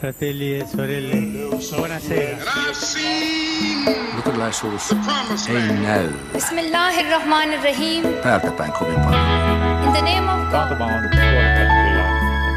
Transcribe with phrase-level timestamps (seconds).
[0.00, 1.16] fratelli e sorelle,
[1.76, 2.36] buonasera.
[4.16, 4.92] Luterilaisuus
[5.48, 8.02] ei näy Bismillahirrahmanirrahim.
[8.22, 9.20] päältä päin kovin paljon.
[9.84, 10.50] In the name of God.
[10.50, 10.92] Taantuma on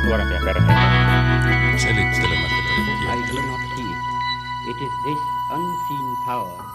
[0.05, 0.73] nuorempia perheitä.
[1.78, 2.55] Selittelemättä
[3.04, 3.36] I kaikkia.
[3.36, 3.97] do not heed.
[4.69, 5.19] It is this
[5.53, 6.69] unseen power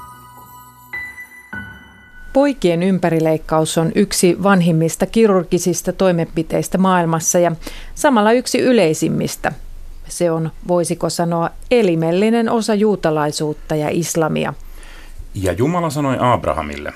[2.32, 7.52] Poikien ympärileikkaus on yksi vanhimmista kirurgisista toimenpiteistä maailmassa ja
[7.94, 9.52] samalla yksi yleisimmistä.
[10.14, 14.54] Se on, voisiko sanoa, elimellinen osa juutalaisuutta ja islamia.
[15.34, 16.92] Ja Jumala sanoi Abrahamille,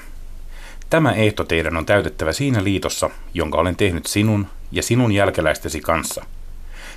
[0.91, 6.25] Tämä ehto teidän on täytettävä siinä liitossa, jonka olen tehnyt sinun ja sinun jälkeläistesi kanssa.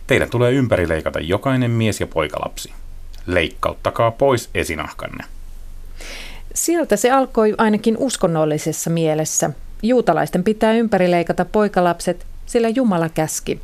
[0.07, 2.73] Teidän tulee ympärileikata jokainen mies ja poikalapsi.
[3.27, 5.25] Leikkauttakaa pois esinahkanne.
[6.53, 9.49] Sieltä se alkoi ainakin uskonnollisessa mielessä.
[9.83, 13.59] Juutalaisten pitää ympärileikata poikalapset, sillä Jumala käski.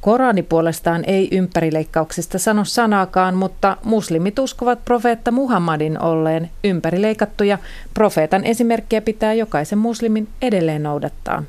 [0.00, 7.58] Korani puolestaan ei ympärileikkauksesta sano sanaakaan, mutta muslimit uskovat profeetta Muhammadin olleen ympärileikattuja.
[7.94, 11.42] Profeetan esimerkkiä pitää jokaisen muslimin edelleen noudattaa.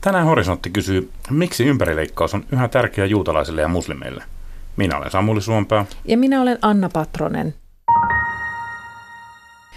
[0.00, 4.24] Tänään Horisontti kysyy, miksi ympärileikkaus on yhä tärkeä juutalaisille ja muslimeille.
[4.76, 5.86] Minä olen Samuli Suompää.
[6.04, 7.54] Ja minä olen Anna Patronen.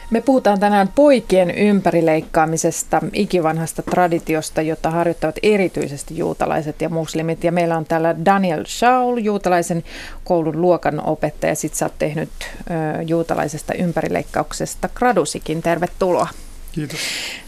[0.09, 7.43] Me puhutaan tänään poikien ympärileikkaamisesta, ikivanhasta traditiosta, jota harjoittavat erityisesti juutalaiset ja muslimit.
[7.43, 9.83] Ja meillä on täällä Daniel Shaul, juutalaisen
[10.23, 11.55] koulun luokan opettaja.
[11.55, 15.61] Sitten sä oot tehnyt ö, juutalaisesta ympärileikkauksesta gradusikin.
[15.61, 16.27] Tervetuloa.
[16.77, 16.99] Kiitos.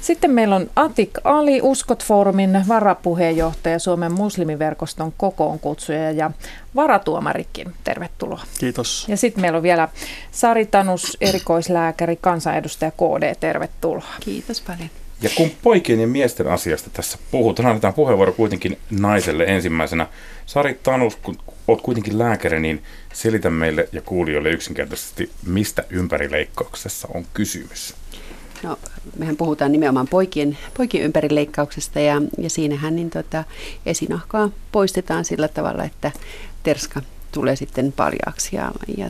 [0.01, 6.31] Sitten meillä on Atik Ali, Uskot-foorumin varapuheenjohtaja, Suomen muslimiverkoston kokoonkutsuja ja
[6.75, 7.73] varatuomarikin.
[7.83, 8.43] Tervetuloa.
[8.59, 9.05] Kiitos.
[9.07, 9.89] Ja sitten meillä on vielä
[10.31, 13.35] Sari Tanus, erikoislääkäri, kansanedustaja KD.
[13.39, 14.05] Tervetuloa.
[14.19, 14.89] Kiitos paljon.
[15.21, 20.07] Ja kun poikien ja miesten asiasta tässä puhutaan, annetaan puheenvuoro kuitenkin naiselle ensimmäisenä.
[20.45, 27.25] Sari Tanus, kun olet kuitenkin lääkäri, niin selitä meille ja kuulijoille yksinkertaisesti, mistä ympärileikkauksessa on
[27.33, 27.95] kysymys.
[28.63, 28.77] No,
[29.17, 33.43] mehän puhutaan nimenomaan poikien, poikien ympärileikkauksesta ja, ja siinähän niin tota,
[33.85, 36.11] esinahkaa poistetaan sillä tavalla, että
[36.63, 37.01] terska
[37.31, 39.09] tulee sitten paljaaksi ja, ja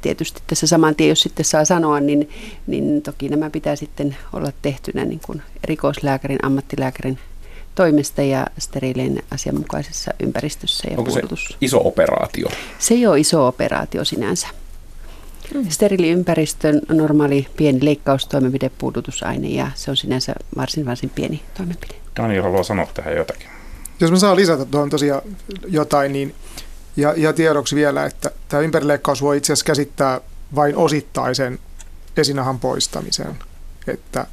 [0.00, 2.30] tietysti tässä saman tien, jos sitten saa sanoa, niin,
[2.66, 7.18] niin toki nämä pitää sitten olla tehtynä niin kuin erikoislääkärin, ammattilääkärin
[7.74, 11.22] toimesta ja steriilien asianmukaisessa ympäristössä ja Onko se
[11.60, 12.48] iso operaatio?
[12.78, 14.48] Se ei ole iso operaatio sinänsä.
[15.54, 15.68] Mm.
[15.68, 21.94] Steriiliympäristön normaali pieni leikkaustoimenpide, puudutusaine ja se on sinänsä varsin varsin pieni toimenpide.
[22.16, 23.48] Daniel haluaa sanoa tähän jotakin.
[24.00, 25.22] Jos mä saan lisätä tuohon tosiaan
[25.68, 26.34] jotain, niin
[26.96, 30.20] ja, ja tiedoksi vielä, että tämä ympärileikkaus voi itse asiassa käsittää
[30.54, 31.58] vain osittaisen
[32.16, 33.34] esinahan poistamisen.
[33.86, 34.26] Että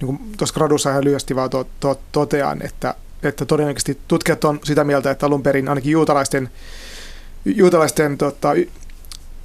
[0.00, 4.60] niin kuin tuossa gradussa ihan lyhyesti vaan to, to, totean, että, että todennäköisesti tutkijat on
[4.64, 6.50] sitä mieltä, että alun perin ainakin juutalaisten,
[7.44, 8.48] juutalaisten tota,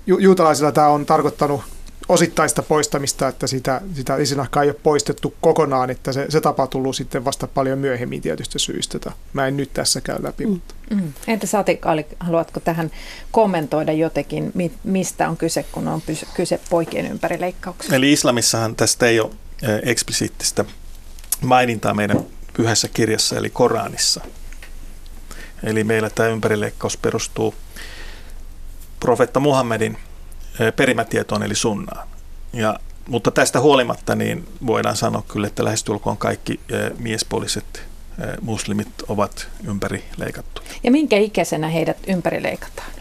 [0.07, 1.61] ju, juutalaisilla tämä on tarkoittanut
[2.09, 6.95] osittaista poistamista, että sitä, sitä esinahkaa ei ole poistettu kokonaan, että se, se tapa tullut
[6.95, 8.95] sitten vasta paljon myöhemmin tietystä syistä.
[8.95, 10.45] jota Mä en nyt tässä käy läpi.
[10.45, 10.51] Mm.
[10.51, 10.75] Mutta.
[10.89, 11.13] Mm.
[11.27, 11.79] Entä Sati,
[12.19, 12.91] haluatko tähän
[13.31, 14.51] kommentoida jotenkin,
[14.83, 16.01] mistä on kyse, kun on
[16.33, 17.95] kyse poikien ympärileikkauksesta?
[17.95, 19.31] Eli islamissahan tästä ei ole
[19.83, 20.65] eksplisiittistä
[21.41, 22.19] mainintaa meidän
[22.53, 24.21] pyhässä kirjassa, eli Koranissa.
[25.63, 27.53] Eli meillä tämä ympärileikkaus perustuu
[28.99, 29.97] profetta Muhammedin
[30.75, 32.07] perimätietoon eli sunnaan.
[32.53, 36.59] Ja, mutta tästä huolimatta niin voidaan sanoa kyllä, että lähestulkoon kaikki
[36.97, 37.83] miespuoliset
[38.41, 40.67] muslimit ovat ympäri leikattuja.
[40.83, 42.91] Ja minkä ikäisenä heidät ympäri leikataan?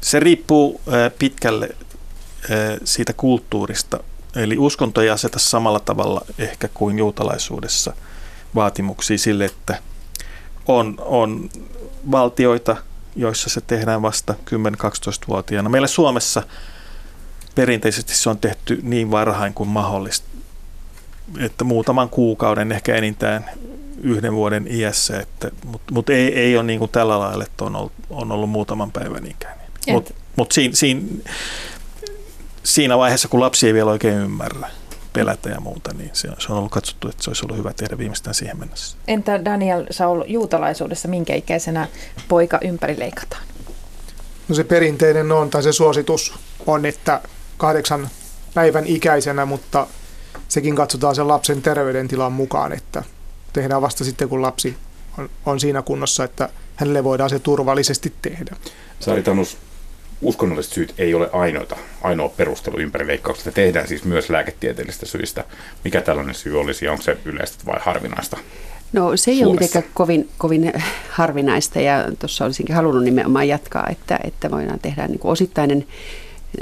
[0.00, 0.80] Se riippuu
[1.18, 1.68] pitkälle
[2.84, 4.00] siitä kulttuurista.
[4.36, 7.92] Eli uskonto ei aseta samalla tavalla ehkä kuin juutalaisuudessa
[8.54, 9.78] vaatimuksia sille, että
[10.66, 11.50] on, on
[12.10, 12.76] valtioita,
[13.16, 15.68] joissa se tehdään vasta 10-12-vuotiaana.
[15.68, 16.42] Meillä Suomessa
[17.54, 20.26] perinteisesti se on tehty niin varhain kuin mahdollista,
[21.38, 23.50] että muutaman kuukauden, ehkä enintään
[24.02, 25.26] yhden vuoden iässä,
[25.64, 28.92] mutta mut ei, ei ole niin kuin tällä lailla, että on ollut, on ollut muutaman
[28.92, 29.58] päivän ikään.
[29.90, 31.02] Mutta mut siinä, siinä,
[32.64, 34.70] siinä vaiheessa, kun lapsi ei vielä oikein ymmärrä,
[35.12, 37.98] pelätä ja muuta, niin se, se on ollut katsottu, että se olisi ollut hyvä tehdä
[37.98, 38.96] viimeistään siihen mennessä.
[39.08, 41.88] Entä Daniel Saul, juutalaisuudessa minkä ikäisenä
[42.28, 43.42] poika ympärileikataan?
[44.48, 46.34] No se perinteinen on, tai se suositus
[46.66, 47.20] on, että
[47.56, 48.08] kahdeksan
[48.54, 49.86] päivän ikäisenä, mutta
[50.48, 53.02] sekin katsotaan sen lapsen terveydentilan mukaan, että
[53.52, 54.76] tehdään vasta sitten, kun lapsi
[55.18, 58.56] on, on siinä kunnossa, että hänelle voidaan se turvallisesti tehdä.
[59.00, 59.56] Sari Tanus,
[60.22, 63.52] uskonnolliset syyt ei ole ainoita, ainoa perustelu ympärileikkauksesta.
[63.52, 65.44] Tehdään siis myös lääketieteellisistä syistä.
[65.84, 68.36] Mikä tällainen syy olisi ja onko se yleistä vai harvinaista?
[68.92, 69.46] No se ei Suomessa?
[69.46, 70.72] ole mitenkään kovin, kovin
[71.10, 75.86] harvinaista ja tuossa olisinkin halunnut nimenomaan jatkaa, että, että voidaan tehdä niin kuin osittainen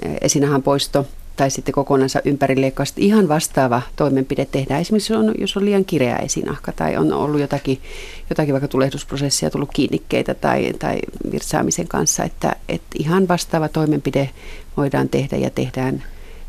[0.02, 1.06] eh, esinahan poisto
[1.38, 2.92] tai sitten kokonansa ympärileikkaus.
[2.96, 4.80] Ihan vastaava toimenpide tehdään.
[4.80, 7.80] Esimerkiksi on, jos on liian kireä esinahka tai on ollut jotakin,
[8.30, 10.98] jotakin vaikka tulehdusprosessia, tullut kiinnikkeitä tai, tai
[11.32, 14.30] virtsaamisen kanssa, että, että ihan vastaava toimenpide
[14.76, 16.02] voidaan tehdä ja tehdään,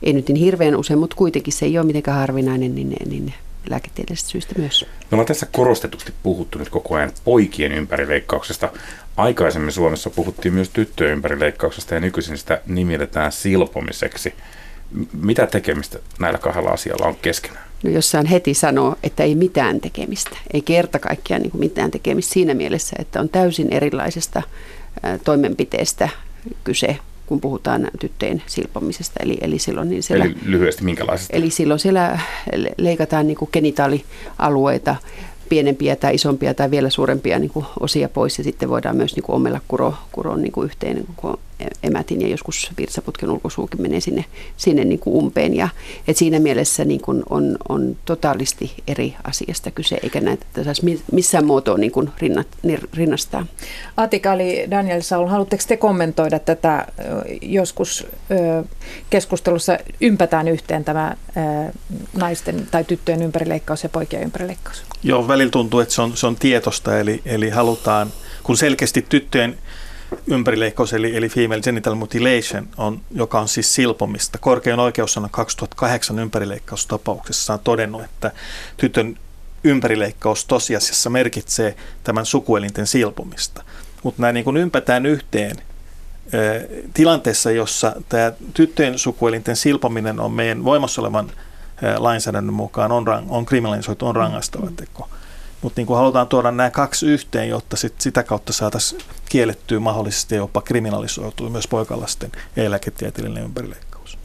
[0.04, 3.34] ei nyt niin hirveän usein, mutta kuitenkin se ei ole mitenkään harvinainen, niin, niin
[3.70, 4.86] lääketieteellisestä syystä myös.
[5.12, 8.72] Me ollaan tässä korostetusti puhuttu nyt koko ajan poikien ympärileikkauksesta.
[9.18, 14.34] Aikaisemmin Suomessa puhuttiin myös tyttöjen ympärileikkauksesta ja nykyisin sitä nimitetään silpomiseksi.
[15.22, 17.66] Mitä tekemistä näillä kahdella asialla on keskenään?
[17.84, 22.54] No jossain heti sanoo, että ei mitään tekemistä, ei kerta kaikkiaan niin mitään tekemistä siinä
[22.54, 24.42] mielessä, että on täysin erilaisesta
[25.24, 26.10] toimenpiteestä
[26.64, 29.20] kyse, kun puhutaan tyttöjen silpomisesta.
[29.24, 31.38] Eli, eli, silloin, niin siellä, Eli lyhyesti minkälaisesta?
[31.38, 32.20] eli silloin siellä
[32.56, 34.96] le- leikataan niin kuin genitaalialueita,
[35.50, 39.24] pienempiä tai isompia tai vielä suurempia niin kuin osia pois ja sitten voidaan myös niin
[39.24, 41.38] kuin omella kuro, kuron niin kuin yhteen niin kuin
[41.84, 44.26] emätin ja joskus virtsaputken ulkosuukin menee sinne,
[44.58, 45.56] sinne niin kuin umpeen.
[45.56, 45.70] Ja,
[46.08, 51.04] et siinä mielessä niin kuin on, on totaalisti eri asiasta kyse, eikä näitä että saisi
[51.12, 52.48] missään muotoa niin kuin rinnat,
[52.94, 53.46] rinnastaa.
[53.98, 56.88] Atika eli Daniel Saul, haluatteko te kommentoida tätä
[57.42, 58.08] joskus
[59.10, 61.16] keskustelussa ympätään yhteen tämä
[62.14, 64.84] naisten tai tyttöjen ympärileikkaus ja poikien ympärileikkaus?
[65.04, 68.12] Joo, välillä tuntuu, että se on, se on tietosta, eli, eli halutaan,
[68.44, 69.58] kun selkeästi tyttöjen
[70.28, 74.38] ympärileikkaus, eli, eli female genital mutilation, on, joka on siis silpomista.
[74.38, 78.32] Korkein oikeus on 2008 ympärileikkaustapauksessa on todennut, että
[78.78, 79.18] tytön
[79.64, 83.64] ympärileikkaus tosiasiassa merkitsee tämän sukuelinten silpomista.
[84.04, 85.56] Mutta nämä niin ympätään yhteen
[86.94, 91.32] tilanteessa, jossa tämä tyttöjen sukuelinten silpominen on meidän voimassa olevan
[91.98, 95.10] lainsäädännön mukaan on, on kriminalisoitu, on rangaistava teko.
[95.62, 100.36] Mutta niin kuin halutaan tuoda nämä kaksi yhteen, jotta sit sitä kautta saataisiin kiellettyä mahdollisesti
[100.36, 104.18] jopa kriminalisoitua myös poikalasten eläketieteellinen ympärileikkaus.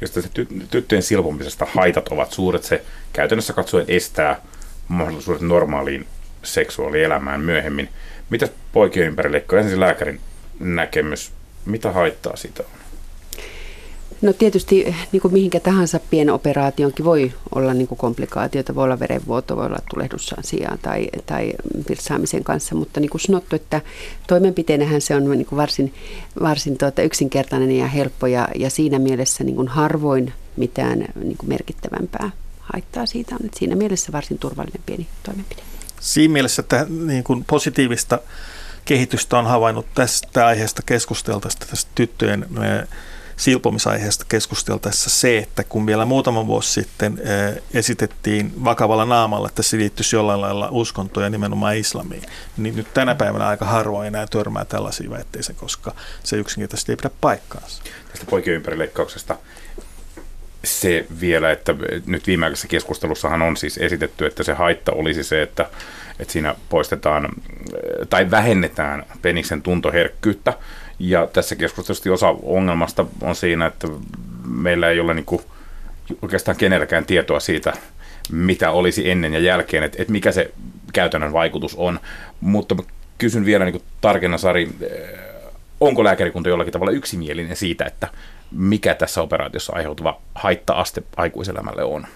[0.00, 4.40] Jos tässä ty- tyttöjen silpomisesta haitat ovat suuret, se käytännössä katsoen estää
[4.88, 6.06] mahdollisuudet normaaliin
[6.42, 7.88] seksuaalielämään myöhemmin.
[8.30, 10.20] Mitä poikien ympärileikkaus, ensin lääkärin
[10.60, 11.32] näkemys,
[11.64, 12.83] mitä haittaa siitä on?
[14.22, 19.56] No tietysti niin kuin mihinkä tahansa pienoperaationkin voi olla niin kuin komplikaatioita, voi olla verenvuoto,
[19.56, 21.52] voi olla tulehdusasiaa tai, tai
[21.88, 23.80] virtsaamisen kanssa, mutta niin kuin sanottu, että
[24.26, 25.94] toimenpiteenähän se on niin kuin varsin,
[26.42, 31.48] varsin tuota yksinkertainen ja helppo ja, ja siinä mielessä niin kuin harvoin mitään niin kuin
[31.48, 32.30] merkittävämpää
[32.60, 33.46] haittaa siitä on.
[33.46, 35.62] Että siinä mielessä varsin turvallinen pieni toimenpide.
[36.00, 38.18] Siinä mielessä että niin kuin positiivista
[38.84, 42.46] kehitystä on havainnut tästä aiheesta keskusteltaessa, tästä tyttöjen
[43.36, 47.22] silpomisaiheesta keskusteltaessa se, että kun vielä muutama vuosi sitten
[47.74, 52.22] esitettiin vakavalla naamalla, että se liittyisi jollain lailla uskontoja nimenomaan islamiin,
[52.56, 55.94] niin nyt tänä päivänä aika harvoin enää törmää tällaisiin väitteisiin, koska
[56.24, 57.82] se yksinkertaisesti ei pidä paikkaansa.
[58.10, 59.38] Tästä poikien ympärileikkauksesta
[60.64, 61.74] se vielä, että
[62.06, 65.70] nyt viimeaikaisessa keskustelussahan on siis esitetty, että se haitta olisi se, että,
[66.18, 67.28] että siinä poistetaan
[68.10, 70.52] tai vähennetään peniksen tuntoherkkyyttä.
[70.98, 73.88] Ja tässä keskustelussa osa ongelmasta on siinä, että
[74.44, 75.42] meillä ei ole niin kuin
[76.22, 77.72] oikeastaan kenelläkään tietoa siitä,
[78.32, 80.50] mitä olisi ennen ja jälkeen, että, että mikä se
[80.92, 82.00] käytännön vaikutus on.
[82.40, 82.76] Mutta
[83.18, 84.70] kysyn vielä niin tarkenna Sari,
[85.80, 88.08] onko lääkärikunta jollakin tavalla yksimielinen siitä, että
[88.50, 92.06] mikä tässä operaatiossa aiheutuva haitta-aste aikuiselämälle on?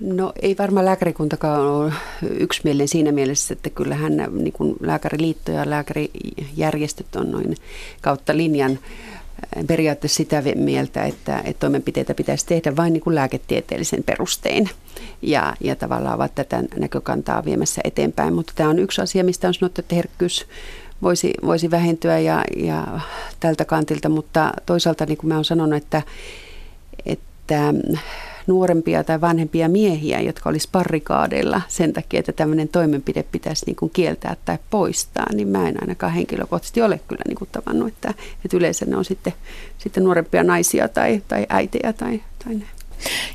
[0.00, 1.92] No ei varmaan lääkärikuntakaan ole
[2.30, 7.56] yksimielinen siinä mielessä, että kyllähän niin kuin lääkäriliitto ja lääkärijärjestöt on noin
[8.00, 8.78] kautta linjan
[9.66, 14.70] periaatteessa sitä mieltä, että, että toimenpiteitä pitäisi tehdä vain niin kuin lääketieteellisen perustein
[15.22, 18.34] ja, ja tavallaan ovat tätä näkökantaa viemässä eteenpäin.
[18.34, 20.46] Mutta tämä on yksi asia, mistä on sanottu, että herkkyys
[21.02, 23.00] voisi, voisi vähentyä ja, ja
[23.40, 26.02] tältä kantilta, mutta toisaalta niin kuin mä olen sanonut, että,
[27.06, 27.74] että
[28.50, 33.90] nuorempia tai vanhempia miehiä, jotka olisi parrikaadeilla sen takia, että tämmöinen toimenpide pitäisi niin kuin
[33.94, 38.14] kieltää tai poistaa, niin mä en ainakaan henkilökohtaisesti ole kyllä niin kuin tavannut, että,
[38.44, 39.32] että yleensä ne on sitten,
[39.78, 42.80] sitten nuorempia naisia tai, tai äitejä tai, tai näin.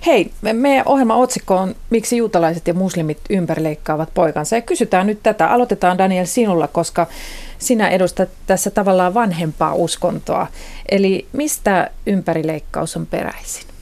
[0.05, 4.55] Hei, meidän ohjelman otsikko on Miksi juutalaiset ja muslimit ympärileikkaavat poikansa.
[4.55, 5.47] Ja kysytään nyt tätä.
[5.47, 7.07] Aloitetaan Daniel sinulla, koska
[7.59, 10.47] sinä edustat tässä tavallaan vanhempaa uskontoa.
[10.89, 13.74] Eli mistä ympärileikkaus on peräisin?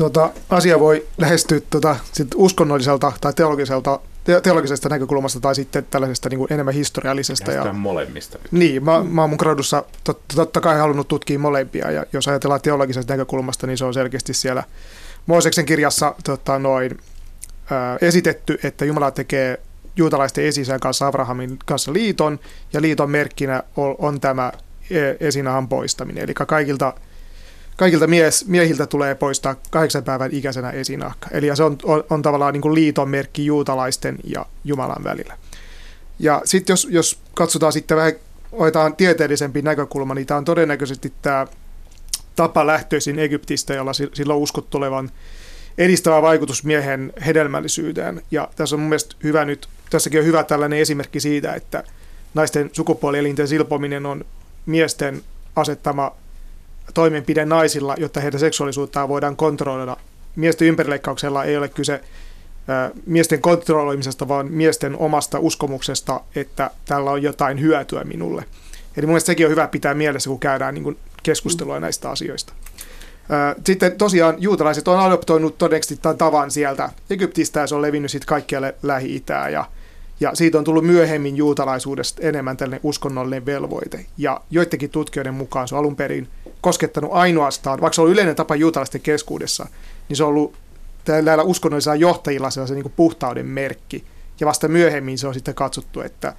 [0.00, 4.00] Tuota, asia voi lähestyä tuota, sit uskonnolliselta tai teologiselta
[4.42, 7.52] teologisesta näkökulmasta tai sitten tällaisesta niin kuin enemmän historiallisesta.
[7.52, 8.38] Ja molemmista.
[8.42, 8.52] Nyt.
[8.52, 12.60] Niin, mä, mä oon mun gradussa totta, totta kai halunnut tutkia molempia ja jos ajatellaan
[12.60, 14.64] teologisesta näkökulmasta, niin se on selkeästi siellä
[15.26, 16.98] Mooseksen kirjassa tota, noin,
[18.00, 19.60] esitetty, että Jumala tekee
[19.96, 22.40] juutalaisten esisän kanssa Abrahamin kanssa liiton,
[22.72, 24.52] ja liiton merkkinä on, on tämä
[25.20, 26.24] esinahan poistaminen.
[26.24, 26.92] Eli kaikilta,
[27.80, 31.28] kaikilta mies, miehiltä tulee poistaa kahdeksan päivän ikäisenä esinahka.
[31.30, 35.38] Eli se on, on, on tavallaan niin kuin liiton merkki juutalaisten ja Jumalan välillä.
[36.18, 38.12] Ja sitten jos, jos katsotaan sitten vähän,
[38.52, 41.46] otetaan tieteellisempi näkökulma, niin tämä on todennäköisesti tämä
[42.36, 45.10] tapa lähtöisin Egyptistä, jolla sillä on uskottu olevan
[45.78, 48.22] edistävä vaikutus miehen hedelmällisyyteen.
[48.30, 51.84] Ja tässä on mun mielestä hyvä nyt, tässäkin on hyvä tällainen esimerkki siitä, että
[52.34, 54.24] naisten sukupuolielinten silpominen on
[54.66, 55.22] miesten
[55.56, 56.12] asettama
[56.94, 59.96] toimenpide naisilla, jotta heidän seksuaalisuuttaan voidaan kontrolloida.
[60.36, 62.00] Miesten ympärileikkauksella ei ole kyse
[63.06, 68.44] miesten kontrolloimisesta, vaan miesten omasta uskomuksesta, että tällä on jotain hyötyä minulle.
[68.96, 72.52] Eli mun sekin on hyvä pitää mielessä, kun käydään niin keskustelua näistä asioista.
[73.64, 78.28] Sitten tosiaan juutalaiset on adoptoinut todennäköisesti tämän tavan sieltä Egyptistä ja se on levinnyt sitten
[78.28, 79.64] kaikkialle Lähi-Itään ja,
[80.20, 84.06] ja siitä on tullut myöhemmin juutalaisuudesta enemmän tällainen uskonnollinen velvoite.
[84.18, 86.28] Ja joidenkin tutkijoiden mukaan se on alun perin
[86.60, 89.66] koskettanut ainoastaan, vaikka se on yleinen tapa juutalaisten keskuudessa,
[90.08, 90.54] niin se on ollut
[91.08, 94.04] näillä uskonnollisilla johtajilla sellaisen niin puhtauden merkki.
[94.40, 96.34] Ja vasta myöhemmin se on sitten katsottu, että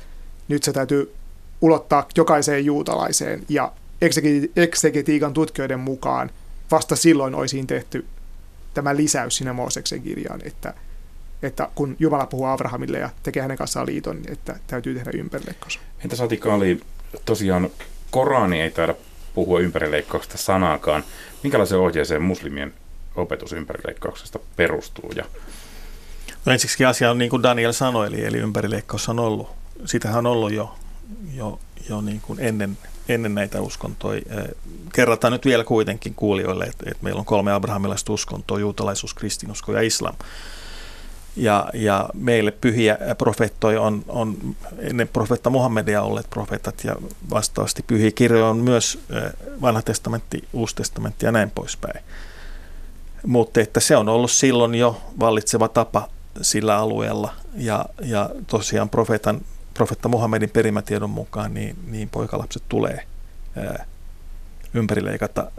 [0.47, 1.13] nyt se täytyy
[1.61, 3.43] ulottaa jokaiseen juutalaiseen.
[3.49, 3.71] Ja
[4.55, 6.29] eksegetiikan tutkijoiden mukaan
[6.71, 8.05] vasta silloin olisi tehty
[8.73, 10.73] tämä lisäys sinne Mooseksen kirjaan, että,
[11.43, 15.79] että kun Jumala puhuu Abrahamille ja tekee hänen kanssaan liiton, niin että täytyy tehdä ympärileikkaus.
[16.03, 16.79] Entä Satikaali,
[17.25, 17.69] tosiaan
[18.11, 18.95] Korani ei taida
[19.33, 21.03] puhua ympärileikkauksesta sanaakaan.
[21.43, 22.73] Minkälaisen ohjeeseen muslimien
[23.15, 25.11] opetus ympärileikkauksesta perustuu?
[25.15, 25.25] Ja...
[26.45, 29.49] No ensiksi asia on niin kuin Daniel sanoi, eli, eli ympärileikkaus on ollut,
[29.85, 30.75] sitähän on ollut jo,
[31.33, 31.59] jo,
[31.89, 32.77] jo niin kuin ennen,
[33.09, 34.21] ennen näitä uskontoja.
[34.93, 39.81] Kerrataan nyt vielä kuitenkin kuulijoille, että, että meillä on kolme abrahamilaista uskontoa, juutalaisuus, kristinusko ja
[39.81, 40.15] islam.
[41.35, 46.95] Ja, ja meille pyhiä profeettoja on, on ennen profeetta Muhammedia olleet profeetat ja
[47.29, 48.99] vastaavasti pyhiä kirjoja on myös
[49.61, 52.03] vanha testamentti, uusi testamentti ja näin poispäin.
[53.25, 56.09] Mutta että se on ollut silloin jo vallitseva tapa
[56.41, 59.41] sillä alueella ja, ja tosiaan profeetan,
[59.73, 63.03] profetta Muhammedin perimätiedon mukaan niin, niin poikalapset tulee
[63.57, 63.85] ää,
[64.73, 65.51] ympärileikata.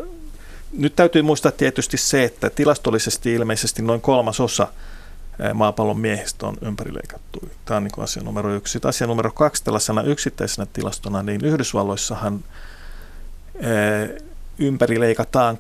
[0.73, 4.69] Nyt täytyy muistaa tietysti se, että tilastollisesti ilmeisesti noin kolmasosa
[5.55, 7.51] maapallon miehistä on ympärileikattu.
[7.65, 8.73] Tämä on niin asia numero yksi.
[8.73, 12.45] Sitten asia numero kaksi tällaisena yksittäisenä tilastona, niin Yhdysvalloissahan
[14.59, 15.59] ympärileikataan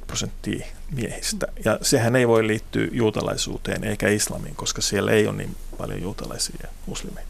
[0.00, 0.66] 6-70 prosenttia
[0.96, 1.46] miehistä.
[1.64, 6.56] Ja sehän ei voi liittyä juutalaisuuteen eikä islamiin, koska siellä ei ole niin paljon juutalaisia
[6.62, 7.28] ja muslimeita.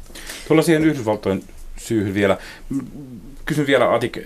[0.48, 1.42] Tuolla siihen Yhdysvaltojen
[1.76, 2.38] syyhyn vielä.
[3.44, 4.18] Kysyn vielä Atik,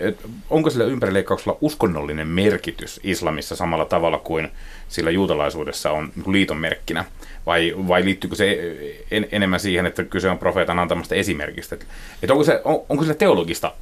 [0.51, 4.49] onko sillä ympärileikkauksella uskonnollinen merkitys islamissa samalla tavalla kuin
[4.89, 7.05] sillä juutalaisuudessa on niin liiton merkkinä?
[7.47, 8.59] Vai, vai liittyykö se
[9.11, 11.75] en, enemmän siihen, että kyse on profeetan antamasta esimerkistä?
[12.23, 13.73] Että onko, se, on, onko sillä teologista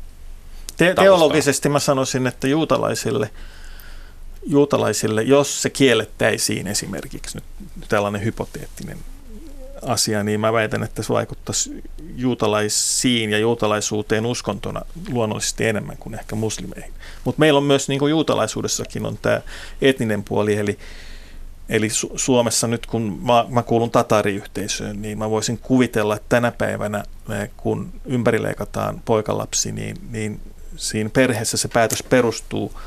[0.77, 3.31] Te- teologisesti mä sanoisin, että juutalaisille–
[4.47, 7.39] juutalaisille, jos se kiellettäisiin esimerkiksi,
[7.77, 8.99] nyt tällainen hypoteettinen
[9.87, 11.83] asia, niin mä väitän, että se vaikuttaisi
[12.17, 16.93] juutalaisiin ja juutalaisuuteen uskontona luonnollisesti enemmän kuin ehkä muslimeihin.
[17.25, 19.41] Mutta meillä on myös, niin kuin juutalaisuudessakin, on tämä
[19.83, 20.79] etninen puoli, eli,
[21.69, 26.53] eli Su- Suomessa nyt kun mä, mä kuulun tatariyhteisöön, niin mä voisin kuvitella, että tänä
[26.53, 27.05] päivänä,
[27.57, 30.41] kun ympärileikataan poikalapsi, niin, niin
[30.77, 32.73] siinä perheessä se päätös perustuu–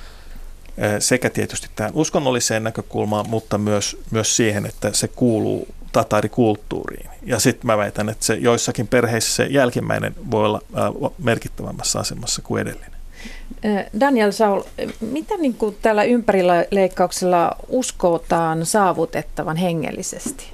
[0.99, 7.09] sekä tietysti tähän uskonnolliseen näkökulmaan, mutta myös, myös siihen, että se kuuluu tatarikulttuuriin.
[7.23, 10.61] Ja sitten mä väitän, että se joissakin perheissä se jälkimmäinen voi olla
[11.17, 12.99] merkittävämmässä asemassa kuin edellinen.
[13.99, 14.61] Daniel Saul,
[15.01, 20.51] mitä niin kuin tällä ympärileikkauksella uskotaan saavutettavan hengellisesti?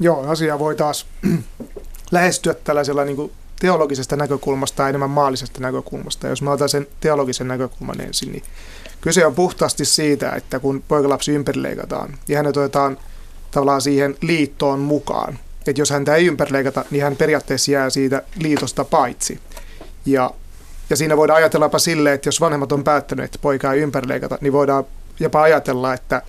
[0.00, 1.06] Joo, asia voi taas
[2.12, 6.28] lähestyä tällaisella niin kuin teologisesta näkökulmasta ja enemmän maallisesta näkökulmasta.
[6.28, 8.42] Jos mä otan sen teologisen näkökulman ensin, niin
[9.00, 12.98] kyse on puhtaasti siitä, että kun poikalapsi ympärileikataan ja hänet otetaan
[13.54, 18.84] tavallaan siihen liittoon mukaan, että jos häntä ei ympärileikata, niin hän periaatteessa jää siitä liitosta
[18.84, 19.40] paitsi.
[20.06, 20.30] Ja,
[20.90, 24.52] ja siinä voidaan ajatellaapa silleen, että jos vanhemmat on päättänyt, että poika ei ympärileikata, niin
[24.52, 24.84] voidaan
[25.20, 26.22] jopa ajatella, että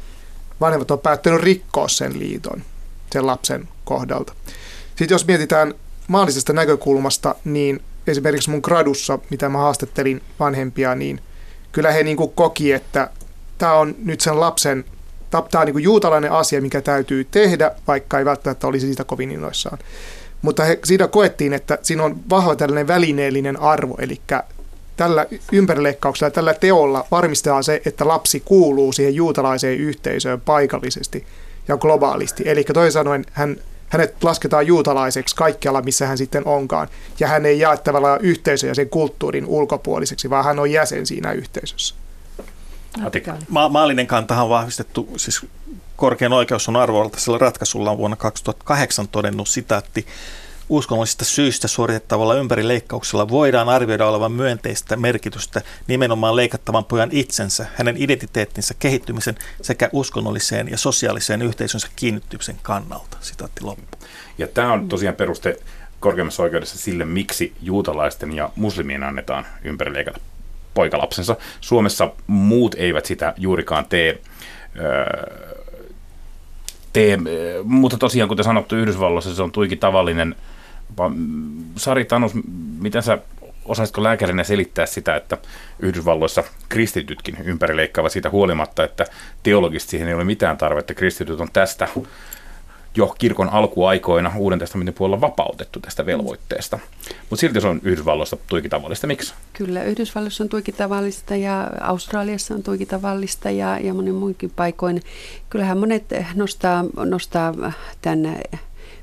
[0.62, 2.62] vanhemmat on päättänyt rikkoa sen liiton
[3.12, 4.34] sen lapsen kohdalta.
[4.90, 5.74] Sitten jos mietitään
[6.08, 11.22] maallisesta näkökulmasta, niin esimerkiksi mun gradussa, mitä mä haastattelin vanhempia, niin
[11.72, 13.10] kyllä he niin kuin koki, että
[13.58, 14.86] tämä on nyt sen lapsen,
[15.42, 19.78] tämä on niin juutalainen asia, mikä täytyy tehdä, vaikka ei välttämättä olisi siitä kovin innoissaan.
[20.42, 24.22] Mutta he, siinä koettiin, että siinä on vahva tällainen välineellinen arvo, eli
[24.98, 31.26] tällä ympärileikkauksella, tällä teolla varmistetaan se, että lapsi kuuluu siihen juutalaiseen yhteisöön paikallisesti
[31.68, 32.44] ja globaalisti.
[32.46, 33.58] Eli toisin sanoen hän,
[33.90, 36.88] hänet lasketaan juutalaiseksi kaikkialla, missä hän sitten onkaan.
[37.20, 41.96] Ja hän ei jaa tavallaan yhteisöä sen kulttuurin ulkopuoliseksi, vaan hän on jäsen siinä yhteisössä.
[43.50, 45.46] Ma- maallinen kantahan on vahvistettu, siis
[45.96, 50.08] korkean oikeus on arvovaltaisella ratkaisulla on vuonna 2008 todennut sitaatti,
[50.70, 58.74] uskonnollisista syistä suoritettavalla ympärileikkauksella voidaan arvioida olevan myönteistä merkitystä nimenomaan leikattavan pojan itsensä, hänen identiteettinsä
[58.80, 63.18] kehittymisen sekä uskonnolliseen ja sosiaaliseen yhteisönsä kiinnittymisen kannalta.
[63.22, 63.98] Sitaatti loppu.
[64.38, 65.60] Ja tämä on tosiaan peruste
[66.00, 70.20] korkeimmassa oikeudessa sille, miksi juutalaisten ja muslimien annetaan ympärileikata
[70.76, 71.36] poikalapsensa.
[71.62, 74.22] Suomessa muut eivät sitä juurikaan tee.
[74.80, 75.06] Öö,
[76.94, 77.20] tee,
[77.64, 80.36] mutta tosiaan, kuten sanottu, Yhdysvalloissa se on tuikin tavallinen.
[81.76, 82.32] Sari Tanus,
[82.80, 83.18] miten sä
[83.66, 85.38] osaisitko lääkärinä selittää sitä, että
[85.80, 89.06] Yhdysvalloissa kristitytkin ympärileikkaavat siitä huolimatta, että
[89.44, 90.94] teologisesti siihen ei ole mitään tarvetta.
[90.94, 91.88] Kristityt on tästä
[92.96, 96.80] jo kirkon alkuaikoina Uuden testamentin puolella vapautettu tästä velvoitteesta.
[97.30, 99.08] Mutta silti se on Yhdysvalloissa tuikin tavallista.
[99.08, 99.34] Miksi?
[99.54, 105.02] Kyllä, Yhdysvalloissa on tuikin tavallista ja Australiassa on tuikin tavallista ja, ja monin muinkin paikoin.
[105.50, 106.04] Kyllähän monet
[106.36, 107.54] nostaa, nostaa
[108.02, 108.38] tämän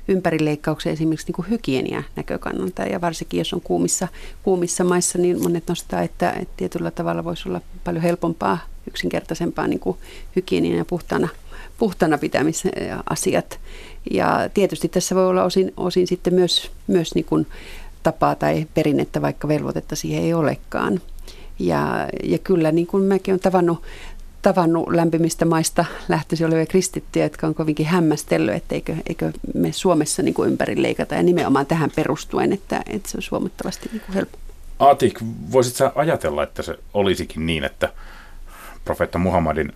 [0.07, 4.07] ympärileikkauksen esimerkiksi niin kuin hygienia näkökannalta ja varsinkin jos on kuumissa,
[4.43, 8.57] kuumissa maissa, niin monet nostaa, että, että tietyllä tavalla voisi olla paljon helpompaa,
[8.87, 9.97] yksinkertaisempaa niin kuin
[10.35, 11.29] hygienia ja puhtaana
[11.77, 13.59] puhtana pitämisasiat.
[14.11, 17.47] Ja tietysti tässä voi olla osin, osin sitten myös, myös niin kuin
[18.03, 21.01] tapaa tai perinnettä, vaikka velvoitetta siihen ei olekaan.
[21.59, 23.83] Ja, ja kyllä niin kuin mäkin olen tavannut,
[24.41, 30.23] tavannut lämpimistä maista lähtöisin olevia kristittyjä, jotka on kovinkin hämmästellyt, että eikö, eikö me Suomessa
[30.23, 34.37] niin kuin ympäri leikata ja nimenomaan tähän perustuen, että, että se olisi huomattavasti niin helppo.
[34.79, 35.19] Aatik,
[35.51, 37.93] voisit ajatella, että se olisikin niin, että
[38.85, 39.73] profeetta Muhammadin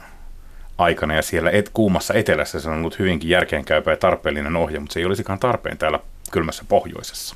[0.77, 4.93] aikana ja siellä et, kuumassa etelässä se on ollut hyvinkin järkeenkäypä ja tarpeellinen ohje, mutta
[4.93, 5.99] se ei olisikaan tarpeen täällä
[6.31, 7.35] kylmässä pohjoisessa.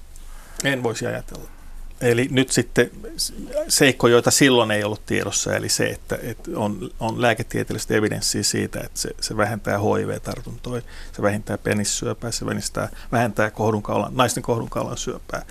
[0.64, 1.48] En voisi ajatella.
[2.02, 2.92] Eli nyt sitten
[3.68, 8.80] seikko, joita silloin ei ollut tiedossa, eli se, että, että on, on lääketieteellistä evidenssiä siitä,
[8.80, 10.82] että se, se vähentää HIV-tartuntoja,
[11.14, 15.46] se vähentää penissyöpää, se vähentää, vähentää kohdunkaulan, naisten kohdunkaulan syöpää.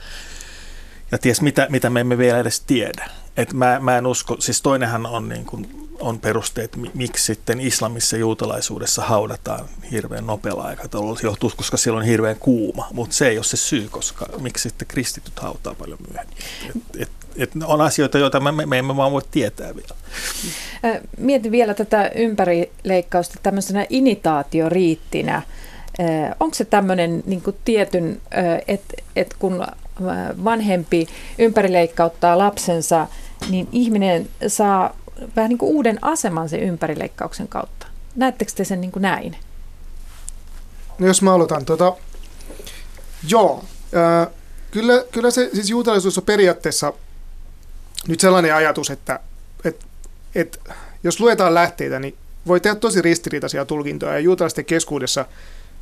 [1.12, 3.08] Ja ties mitä, mitä me emme vielä edes tiedä.
[3.36, 8.16] Et mä, mä en usko, siis toinenhan on niin kuin on perusteet, miksi sitten islamissa
[8.16, 11.20] ja juutalaisuudessa haudataan hirveän nopealla aikataululla.
[11.22, 14.88] Johtuu, koska siellä on hirveän kuuma, mutta se ei ole se syy, koska miksi sitten
[14.88, 16.36] kristityt hautaa paljon myöhemmin.
[16.68, 19.94] Et, et, et on asioita, joita me, me emme vaan voi tietää vielä.
[21.18, 25.42] Mietin vielä tätä ympärileikkausta tämmöisenä initaatioriittinä.
[26.40, 28.20] Onko se tämmöinen niin tietyn,
[28.68, 29.66] että et kun
[30.44, 31.08] vanhempi
[31.38, 33.06] ympärileikkauttaa lapsensa,
[33.50, 34.96] niin ihminen saa
[35.36, 37.86] vähän niin kuin uuden aseman sen ympärileikkauksen kautta.
[38.16, 39.36] Näettekö te sen niin kuin näin?
[40.98, 41.64] No jos mä aloitan.
[41.64, 41.96] Tota,
[43.28, 44.26] joo, ää,
[44.70, 46.92] kyllä, kyllä se siis juutalaisuus on periaatteessa
[48.08, 49.20] nyt sellainen ajatus, että
[49.64, 49.86] et,
[50.34, 50.60] et,
[51.04, 54.12] jos luetaan lähteitä, niin voi tehdä tosi ristiriitaisia tulkintoja.
[54.12, 55.24] Ja juutalaisten keskuudessa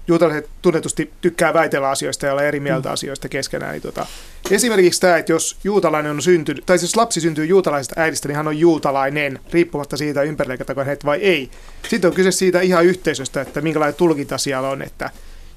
[0.09, 2.93] juutalaiset tunnetusti tykkää väitellä asioista ja olla eri mieltä mm.
[2.93, 3.73] asioista keskenään.
[3.73, 4.07] Niin tota,
[4.51, 8.49] esimerkiksi tämä, että jos juutalainen on syntynyt, tai siis lapsi syntyy juutalaisesta äidistä, niin hän
[8.49, 11.51] on juutalainen, riippumatta siitä ympärileikataanko hänet vai ei.
[11.89, 15.11] Sitten on kyse siitä ihan yhteisöstä, että minkälainen tulkinta siellä on, että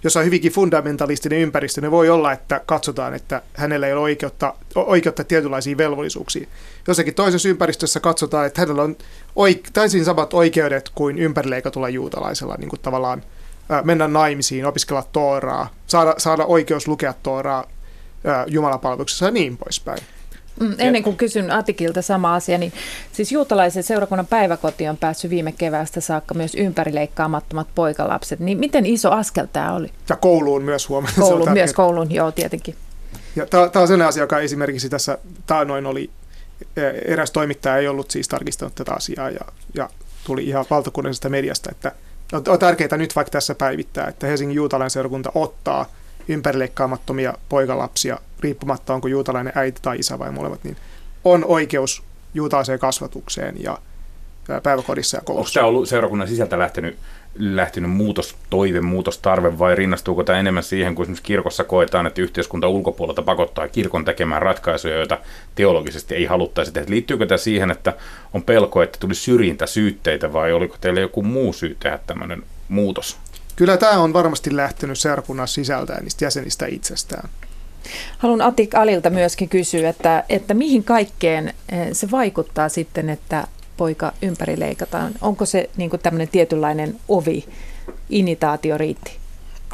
[0.03, 4.53] jos on hyvinkin fundamentalistinen ympäristö, niin voi olla, että katsotaan, että hänellä ei ole oikeutta,
[4.75, 6.47] oikeutta tietynlaisiin velvollisuuksiin.
[6.87, 8.95] Jossakin toisessa ympäristössä katsotaan, että hänellä on
[9.35, 13.23] oik- täysin samat oikeudet kuin ympärileikatulla juutalaisella, niin kuin tavallaan
[13.83, 17.65] mennä naimisiin, opiskella Tooraa, saada, saada oikeus lukea Tooraa
[18.47, 19.99] Jumalapalveluksessa ja niin poispäin.
[20.59, 22.73] Mm, ennen kuin kysyn Atikilta sama asia, niin
[23.11, 28.39] siis juutalaisen seurakunnan päiväkoti on päässyt viime keväästä saakka myös ympärileikkaamattomat poikalapset.
[28.39, 29.91] Niin miten iso askel tämä oli?
[30.09, 31.15] Ja kouluun myös huomenna.
[31.19, 32.75] Kouluun, myös kouluun, joo tietenkin.
[33.35, 36.09] Ja tämä on sellainen asia, joka esimerkiksi tässä taanoin oli,
[37.05, 39.41] eräs toimittaja ei ollut siis tarkistanut tätä asiaa ja,
[39.73, 39.89] ja
[40.23, 41.91] tuli ihan valtakunnallisesta mediasta, että–
[42.31, 45.85] on tärkeää nyt vaikka tässä päivittää, että Helsingin juutalainen seurakunta ottaa
[46.27, 50.77] ympärileikkaamattomia poikalapsia, riippumatta onko juutalainen äiti tai isä vai molemmat, niin
[51.23, 53.77] on oikeus juutalaiseen kasvatukseen ja
[54.63, 55.49] päiväkodissa ja koulussa.
[55.49, 56.97] Onko tämä ollut seurakunnan sisältä lähtenyt
[57.35, 63.21] lähtenyt muutostoive, muutostarve vai rinnastuuko tämä enemmän siihen, kun esimerkiksi kirkossa koetaan, että yhteiskunta ulkopuolelta
[63.21, 65.17] pakottaa kirkon tekemään ratkaisuja, joita
[65.55, 66.89] teologisesti ei haluttaisi tehdä.
[66.89, 67.93] Liittyykö tämä siihen, että
[68.33, 73.17] on pelko, että tuli syrjintäsyytteitä vai oliko teillä joku muu syy tehdä tämmöinen muutos?
[73.55, 77.29] Kyllä tämä on varmasti lähtenyt seurakunnan sisältä ja niistä jäsenistä itsestään.
[78.17, 83.47] Haluan Atik Alilta myöskin kysyä, että, että mihin kaikkeen eh, se vaikuttaa sitten, että
[83.81, 85.13] poika ympärileikataan?
[85.21, 87.47] Onko se niin kuin tämmöinen tietynlainen ovi
[88.09, 89.17] initaatio riitti?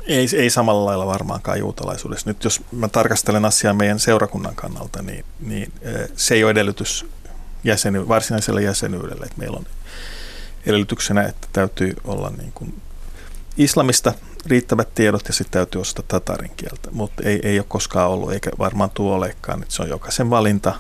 [0.05, 2.29] Ei, ei samalla lailla varmaankaan juutalaisuudessa.
[2.29, 5.73] Nyt jos mä tarkastelen asiaa meidän seurakunnan kannalta, niin, niin
[6.15, 7.05] se ei ole edellytys
[7.63, 9.25] jäseny, varsinaiselle jäsenyydelle.
[9.25, 9.65] Että meillä on
[10.65, 12.81] edellytyksenä, että täytyy olla niin kuin
[13.57, 14.13] islamista
[14.45, 18.51] riittävät tiedot ja sitten täytyy osata tatarin kieltä, mutta ei, ei ole koskaan ollut eikä
[18.59, 19.61] varmaan tule olekaan.
[19.61, 20.73] Että se on jokaisen valinta,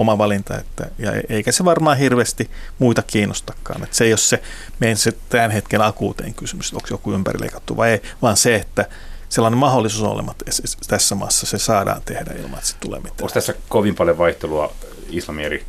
[0.00, 3.82] oma valinta, että, ja e, eikä se varmaan hirveästi muita kiinnostakaan.
[3.82, 4.42] Että se ei ole se
[4.80, 8.86] meidän se tämän hetken akuutein kysymys, että onko joku ympärileikattu vai ei, vaan se, että
[9.28, 10.44] sellainen mahdollisuus on olematta
[10.88, 13.16] tässä maassa, se saadaan tehdä ilman, että se tulee mitään.
[13.20, 14.72] Onko tässä kovin paljon vaihtelua
[15.10, 15.64] islamieri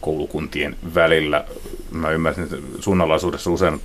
[0.00, 1.44] koulukuntien välillä?
[1.90, 3.80] Mä ymmärsin, että suunnanlaisuudessa usein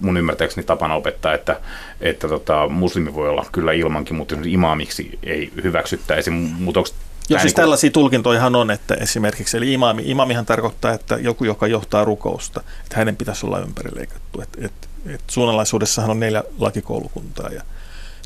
[0.00, 1.60] mun ymmärtääkseni tapana opettaa, että,
[2.00, 6.30] että tota, muslimi voi olla kyllä ilmankin, mutta imaamiksi ei hyväksyttäisi.
[6.30, 6.90] Mutta onko
[7.30, 11.66] Joo, siis niin tällaisia tulkintojahan on, että esimerkiksi, eli imami, imamihan tarkoittaa, että joku, joka
[11.66, 14.40] johtaa rukousta, että hänen pitäisi olla ympärileikattu.
[14.40, 14.72] Et, et,
[15.06, 17.62] et suunnanlaisuudessahan on neljä lakikoulukuntaa ja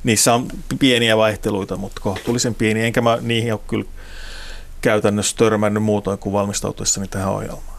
[0.05, 3.85] niissä on pieniä vaihteluita, mutta kohtuullisen pieniä, enkä mä niihin ole kyllä
[4.81, 7.75] käytännössä törmännyt muutoin kuin valmistautuessani tähän ohjelmaan.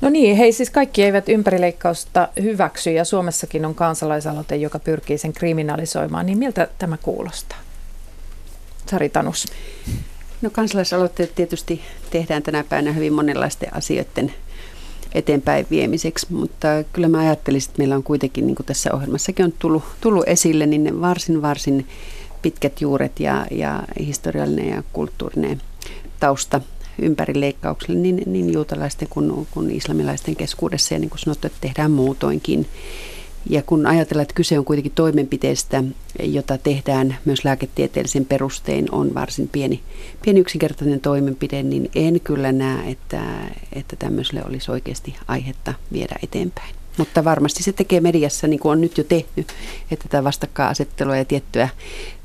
[0.00, 5.32] No niin, hei siis kaikki eivät ympärileikkausta hyväksy ja Suomessakin on kansalaisaloite, joka pyrkii sen
[5.32, 6.26] kriminalisoimaan.
[6.26, 7.58] Niin miltä tämä kuulostaa?
[8.90, 9.46] Sari Tanus.
[10.42, 14.34] No kansalaisaloitteet tietysti tehdään tänä päivänä hyvin monenlaisten asioiden
[15.14, 19.52] eteenpäin viemiseksi, mutta kyllä mä ajattelisin, että meillä on kuitenkin, niin kuin tässä ohjelmassakin on
[19.58, 21.88] tullut, tullut esille, niin varsin varsin
[22.42, 25.60] pitkät juuret ja, ja historiallinen ja kulttuurinen
[26.20, 26.60] tausta
[27.02, 32.66] ympärileikkaukselle niin, niin juutalaisten kuin, kuin islamilaisten keskuudessa ja niin kuin sanottu, että tehdään muutoinkin.
[33.50, 35.84] Ja kun ajatellaan, että kyse on kuitenkin toimenpiteestä,
[36.22, 39.82] jota tehdään myös lääketieteellisen perustein, on varsin pieni,
[40.24, 43.22] pieni yksinkertainen toimenpide, niin en kyllä näe, että,
[43.72, 46.74] että tämmöiselle olisi oikeasti aihetta viedä eteenpäin.
[46.96, 49.52] Mutta varmasti se tekee mediassa, niin kuin on nyt jo tehnyt,
[49.90, 51.68] että tätä vastakkainasettelua ja tiettyä,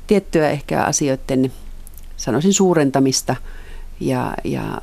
[0.06, 1.52] tiettyä ehkä asioiden,
[2.16, 3.36] sanoisin suurentamista
[4.00, 4.80] ja, ja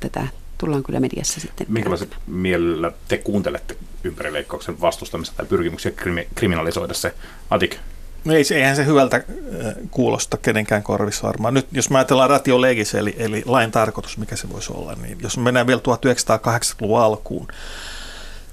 [0.00, 0.28] tätä
[0.64, 1.66] tullaan kyllä mediassa sitten.
[1.70, 7.14] Minkälaiset mielellä te kuuntelette ympärileikkauksen vastustamista tai pyrkimyksiä krimi- kriminalisoida se?
[7.50, 7.76] Atik?
[8.24, 9.24] No ei, eihän se hyvältä
[9.90, 11.54] kuulosta kenenkään korvissa varmaan.
[11.54, 15.18] Nyt jos me ajatellaan ratio legis, eli, eli lain tarkoitus, mikä se voisi olla, niin
[15.22, 17.48] jos me mennään vielä 1980-luvun alkuun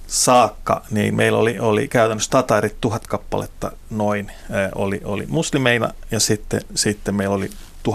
[0.08, 4.32] saakka, niin meillä oli, oli käytännössä tatarit tuhat kappaletta noin
[4.76, 7.50] oli, oli muslimeina ja sitten, sitten meillä oli
[7.90, 7.94] 1000-2000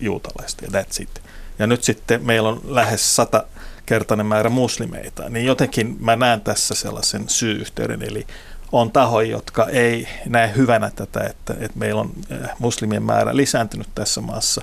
[0.00, 1.29] juutalaista ja that's it.
[1.60, 3.44] Ja nyt sitten meillä on lähes 100
[3.86, 8.26] kertainen määrä muslimeita, niin jotenkin mä näen tässä sellaisen syy-yhteyden, eli
[8.72, 13.88] on tahoja, jotka ei näe hyvänä tätä, että, että meillä on eh, muslimien määrä lisääntynyt
[13.94, 14.62] tässä maassa.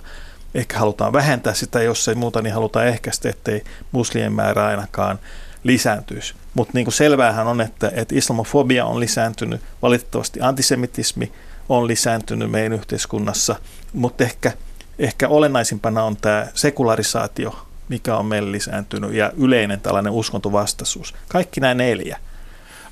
[0.56, 5.20] Ehkä halutaan vähentää sitä, jos ei muuta, niin halutaan ehkäistä, ettei muslimien määrä ainakaan
[5.64, 6.34] lisääntyisi.
[6.54, 11.32] Mutta niin selväähän on, että, että islamofobia on lisääntynyt, valitettavasti antisemitismi
[11.70, 13.56] on lisääntynyt meidän yhteiskunnassa,
[13.94, 14.54] mutta ehkä,
[15.00, 17.56] ehkä olennaisimpana on tämä sekularisaatio,
[17.90, 21.14] mikä on meillä lisääntynyt, ja yleinen tällainen uskontovastaisuus.
[21.28, 22.18] Kaikki nämä neljä.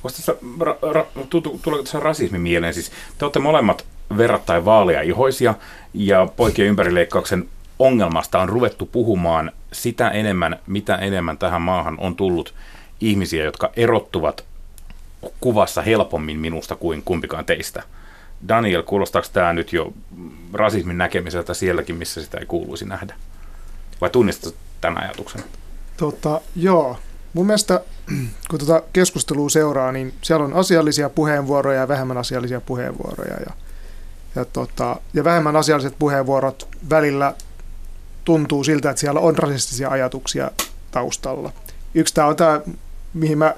[0.03, 2.73] Tässä, ra, ra, tuleeko tässä rasismi mieleen?
[2.73, 3.85] Siis te olette molemmat
[4.17, 5.53] verrattain vaalia ihoisia,
[5.93, 12.53] ja poikien ympärileikkauksen ongelmasta on ruvettu puhumaan sitä enemmän, mitä enemmän tähän maahan on tullut
[13.01, 14.43] ihmisiä, jotka erottuvat
[15.39, 17.83] kuvassa helpommin minusta kuin kumpikaan teistä.
[18.47, 19.93] Daniel, kuulostaako tämä nyt jo
[20.53, 23.15] rasismin näkemiseltä sielläkin, missä sitä ei kuuluisi nähdä?
[24.01, 25.43] Vai tunnistatko tämän ajatuksen?
[25.97, 26.99] Tota, joo.
[27.33, 27.81] Mun mielestä,
[28.49, 33.33] kun tuota keskustelua seuraa, niin siellä on asiallisia puheenvuoroja ja vähemmän asiallisia puheenvuoroja.
[33.33, 33.51] Ja,
[34.35, 37.33] ja, tota, ja vähemmän asialliset puheenvuorot välillä
[38.23, 40.51] tuntuu siltä, että siellä on rasistisia ajatuksia
[40.91, 41.51] taustalla.
[41.93, 42.61] Yksi tämä on tämä,
[43.15, 43.55] mihin, mä,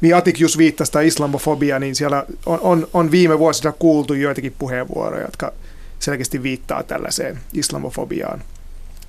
[0.00, 4.54] mihin Atik just viittasi, tämä islamofobia, niin siellä on, on, on viime vuosina kuultu joitakin
[4.58, 5.52] puheenvuoroja, jotka
[5.98, 8.42] selkeästi viittaa tällaiseen islamofobiaan,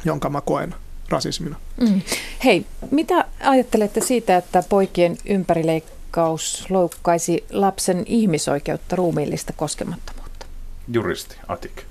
[0.06, 0.76] jonka mä koen
[1.10, 1.56] rasismina.
[1.82, 2.02] Mm.
[2.44, 10.46] Hei, mitä ajattelette siitä, että poikien ympärileikkaus loukkaisi lapsen ihmisoikeutta ruumiillista koskemattomuutta?
[10.94, 11.91] Juristi, Atik.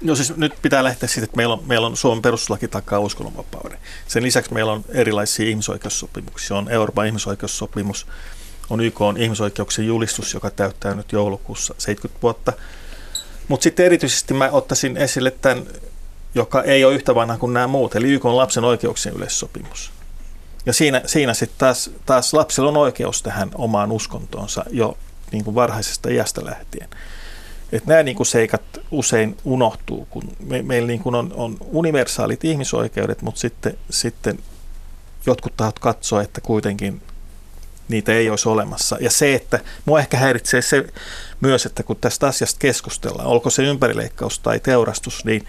[0.00, 3.78] No siis nyt pitää lähteä siitä, että meillä on, meillä on Suomen perustuslaki takaa uskonnonvapauden.
[4.08, 6.56] Sen lisäksi meillä on erilaisia ihmisoikeussopimuksia.
[6.56, 8.06] On Euroopan ihmisoikeussopimus,
[8.70, 12.52] on YK on ihmisoikeuksien julistus, joka täyttää nyt joulukuussa 70 vuotta.
[13.48, 15.66] Mutta sitten erityisesti mä ottaisin esille tämän
[16.34, 19.92] joka ei ole yhtä vanha kuin nämä muut, eli YK on lapsen oikeuksien yleissopimus.
[20.66, 24.98] Ja siinä, siinä sitten taas, taas lapsilla on oikeus tähän omaan uskontoonsa jo
[25.32, 26.88] niin kuin varhaisesta iästä lähtien.
[27.72, 32.44] Et nämä niin kuin seikat usein unohtuu, kun me, meillä niin kuin on, on universaalit
[32.44, 34.38] ihmisoikeudet, mutta sitten, sitten
[35.26, 37.02] jotkut tahot katsoo, että kuitenkin
[37.88, 38.96] niitä ei olisi olemassa.
[39.00, 40.84] Ja se, että mua ehkä häiritsee se
[41.40, 45.46] myös, että kun tästä asiasta keskustellaan, olko se ympärileikkaus tai teurastus, niin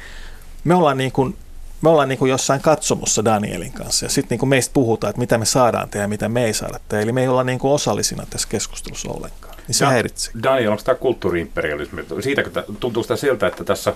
[0.64, 1.38] me ollaan niin kuin
[1.82, 5.38] me ollaan niin kuin jossain katsomussa Danielin kanssa ja sitten niin meistä puhutaan, että mitä
[5.38, 7.04] me saadaan tehdä ja mitä me ei saada tehdä.
[7.04, 9.51] Eli me ei olla niin kuin osallisina tässä keskustelussa ollenkaan.
[9.72, 10.34] Niin se ja, häiritsee.
[10.44, 12.06] Daniel, onko tämä kulttuuriimperialismi?
[12.20, 12.44] Siitä,
[12.80, 13.94] tuntuu sitä siltä, että tässä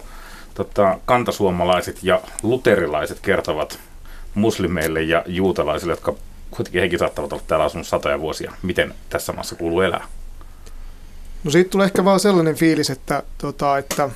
[0.54, 3.80] tota, kantasuomalaiset ja luterilaiset kertovat
[4.34, 6.16] muslimeille ja juutalaisille, jotka
[6.52, 10.08] kuitenkin hekin saattavat olla täällä asunut satoja vuosia, miten tässä maassa kuuluu elää.
[11.44, 14.10] No siitä tulee ehkä vaan sellainen fiilis, että, tota, että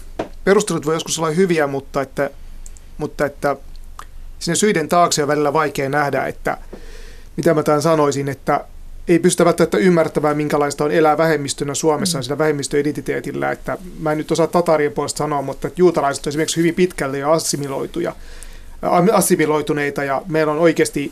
[0.44, 2.30] perustelut voi joskus olla hyviä, mutta että,
[2.98, 3.56] mutta että
[4.40, 6.58] sinne syiden taakse on välillä vaikea nähdä, että
[7.38, 8.66] mitä mä tämän sanoisin, että
[9.10, 12.24] ei pystytä välttämättä ymmärtämään, minkälaista on elää vähemmistönä Suomessa mm.
[12.24, 13.52] sillä vähemmistöidentiteetillä.
[13.52, 17.18] Että mä en nyt osaa tatarien puolesta sanoa, mutta että juutalaiset on esimerkiksi hyvin pitkälle
[17.18, 18.16] jo assimiloituja,
[19.14, 21.12] assimiloituneita ja meillä on oikeasti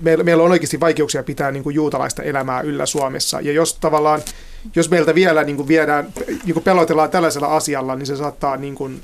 [0.00, 3.40] meillä, meillä on oikeasti vaikeuksia pitää niin kuin juutalaista elämää yllä Suomessa.
[3.40, 4.22] Ja jos tavallaan,
[4.76, 8.74] jos meiltä vielä niin kuin viedään, niin kuin pelotellaan tällaisella asialla, niin se saattaa niin
[8.74, 9.02] kuin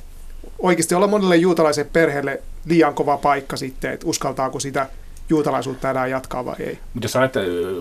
[0.59, 4.87] oikeasti olla monelle juutalaiselle perheelle liian kova paikka sitten, että uskaltaako sitä
[5.29, 6.79] juutalaisuutta enää jatkaa vai ei.
[6.95, 7.17] Mutta jos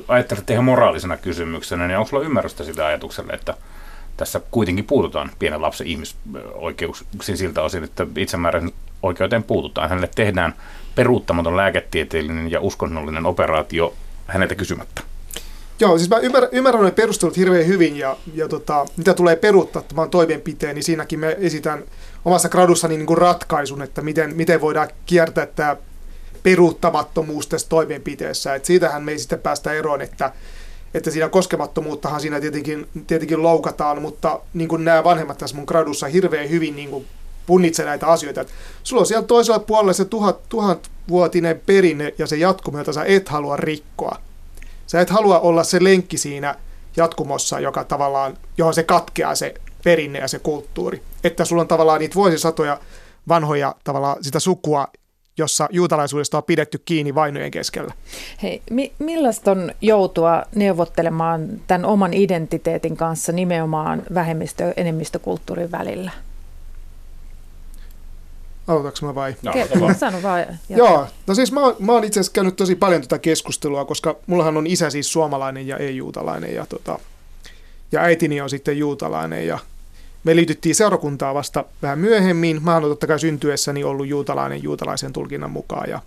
[0.08, 3.54] ajattelet ihan moraalisena kysymyksenä, niin onko sulla ymmärrystä sitä ajatukselle, että
[4.18, 8.72] tässä kuitenkin puututaan pienen lapsen ihmisoikeuksiin siltä osin, että itsemääräisen
[9.04, 9.90] oikeuteen puututaan.
[9.90, 10.54] Hänelle tehdään
[10.96, 13.94] peruuttamaton lääketieteellinen ja uskonnollinen operaatio
[14.28, 15.02] häneltä kysymättä.
[15.80, 20.10] Joo, siis mä ymmärrän, ymmärrän ne perustelut hirveän hyvin ja, ja tota, mitä tulee peruuttamaan
[20.10, 21.84] toimenpiteen, niin siinäkin me esitän
[22.26, 25.76] omassa gradussani niin kuin ratkaisun, että miten, miten voidaan kiertää tämä
[26.48, 28.56] peruuttamattomuus tässä toimenpiteessä.
[28.56, 30.32] Et siitähän me ei sitten päästä eroon, että,
[30.94, 36.08] että siinä koskemattomuuttahan siinä tietenkin, tietenkin loukataan, mutta niin kuin nämä vanhemmat tässä mun gradussa
[36.08, 37.06] hirveän hyvin niin kuin
[37.46, 38.42] punnitsee näitä asioita.
[38.42, 38.48] Et
[38.84, 43.30] sulla on siellä toisella puolella se tuhat, tuhatvuotinen perinne ja se jatkumo, jota sä et
[43.30, 44.18] halua rikkoa.
[44.88, 46.56] Sä et halua olla se lenkki siinä
[46.98, 51.02] jatkumossa, joka tavallaan, johon se katkeaa se perinne ja se kulttuuri.
[51.24, 52.80] Että sulla on tavallaan niitä vuosisatoja
[53.28, 54.88] vanhoja tavallaan sitä sukua,
[55.38, 57.94] jossa juutalaisuudesta on pidetty kiinni vainojen keskellä.
[58.44, 66.12] Hei, mi- millaista on joutua neuvottelemaan tämän oman identiteetin kanssa nimenomaan vähemmistö-enemmistökulttuurin välillä?
[68.68, 69.36] Aloitatko mä vai?
[69.42, 69.54] No,
[70.00, 70.46] Sano vaan.
[70.70, 74.58] Joo, no siis mä, mä oon itse asiassa käynyt tosi paljon tätä keskustelua, koska mullahan
[74.58, 77.00] on isä siis suomalainen ja ei-juutalainen ja, tota,
[77.92, 79.60] ja äitini on sitten juutalainen ja
[80.28, 82.64] me liityttiin seurakuntaa vasta vähän myöhemmin.
[82.64, 85.90] Mä oon totta kai syntyessäni ollut juutalainen juutalaisen tulkinnan mukaan.
[85.90, 86.02] Ja,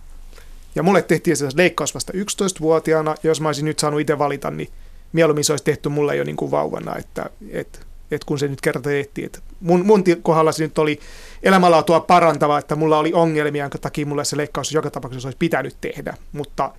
[0.75, 4.51] ja mulle tehtiin se leikkaus vasta 11-vuotiaana ja jos mä olisin nyt saanut itse valita,
[4.51, 4.69] niin
[5.13, 7.79] mieluummin se olisi tehty mulle jo niin kuin vauvana, että, että,
[8.11, 9.25] että kun se nyt kerta tehtiin.
[9.25, 10.99] Että mun, mun kohdalla se nyt oli
[11.43, 15.75] elämänlaatua parantava, että mulla oli ongelmia, jonka takia mulle se leikkaus joka tapauksessa olisi pitänyt
[15.81, 16.73] tehdä, mutta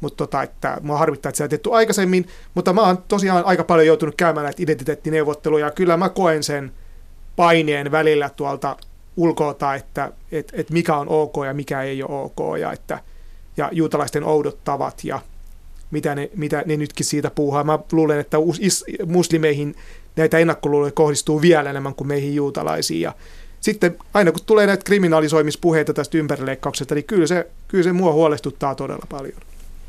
[0.00, 3.64] mutta tota, että mua harvittaa, että se on tehty aikaisemmin, mutta mä oon tosiaan aika
[3.64, 6.72] paljon joutunut käymään näitä identiteettineuvotteluja, ja kyllä mä koen sen
[7.36, 8.76] paineen välillä tuolta
[9.16, 12.98] ulkoota, että et, et mikä on ok ja mikä ei ole ok, ja, että,
[13.56, 15.20] ja juutalaisten oudot tavat, ja
[15.90, 17.64] mitä ne, mitä ne nytkin siitä puuhaa.
[17.64, 18.36] Mä luulen, että
[19.06, 19.74] muslimeihin
[20.16, 23.12] näitä ennakkoluuloja kohdistuu vielä enemmän kuin meihin juutalaisiin, ja
[23.60, 28.74] sitten aina kun tulee näitä kriminalisoimispuheita tästä ympärileikkauksesta, niin kyllä se, kyllä se mua huolestuttaa
[28.74, 29.36] todella paljon.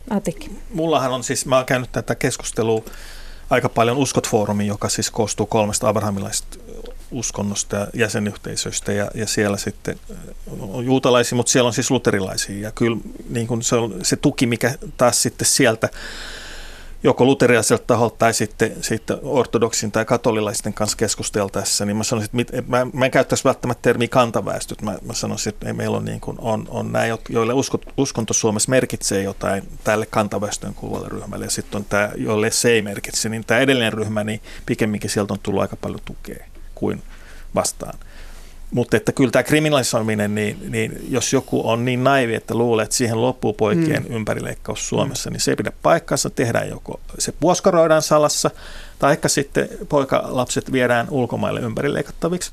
[0.10, 0.52] Atik.
[0.74, 2.84] Mullahan on siis, mä oon käynyt tätä keskustelua
[3.50, 6.58] aika paljon Uskot-foorumi, joka siis koostuu kolmesta abrahamilaisesta
[7.12, 10.00] uskonnosta ja jäsenyhteisöistä ja, ja siellä sitten
[10.60, 12.60] on juutalaisia, mutta siellä on siis luterilaisia.
[12.60, 12.98] Ja kyllä
[13.30, 15.89] niin kuin se, on, se tuki, mikä taas sitten sieltä
[17.06, 22.56] joko luteriaiselta taholta tai sitten, sitten ortodoksin tai katolilaisten kanssa keskusteltaessa, niin mä sanoisin, että
[22.56, 24.82] mit, mä, mä en käyttäisi välttämättä termiä kantaväestöt.
[24.82, 28.70] Mä, mä sanoisin, että meillä on, niin kuin, on, on nämä, joille usko, uskonto Suomessa
[28.70, 33.46] merkitsee jotain tälle kantaväestöön kuuluvalle ryhmälle, ja sitten on tämä, joille se ei merkitse, niin
[33.48, 37.04] tämä edellinen ryhmä, niin pikemminkin sieltä on tullut aika paljon tukea kuin
[37.56, 38.00] vastaan.
[38.72, 42.96] Mutta että kyllä tämä kriminalisoiminen, niin, niin jos joku on niin naivi, että luulee, että
[42.96, 44.16] siihen loppuu poikien mm.
[44.16, 46.30] ympärileikkaus Suomessa, niin se ei pidä paikkansa.
[46.30, 48.52] Tehdään joko se puoskaroidaan salassa,
[49.00, 52.52] tai ehkä sitten poikalapset viedään ulkomaille ympärileikattaviksi,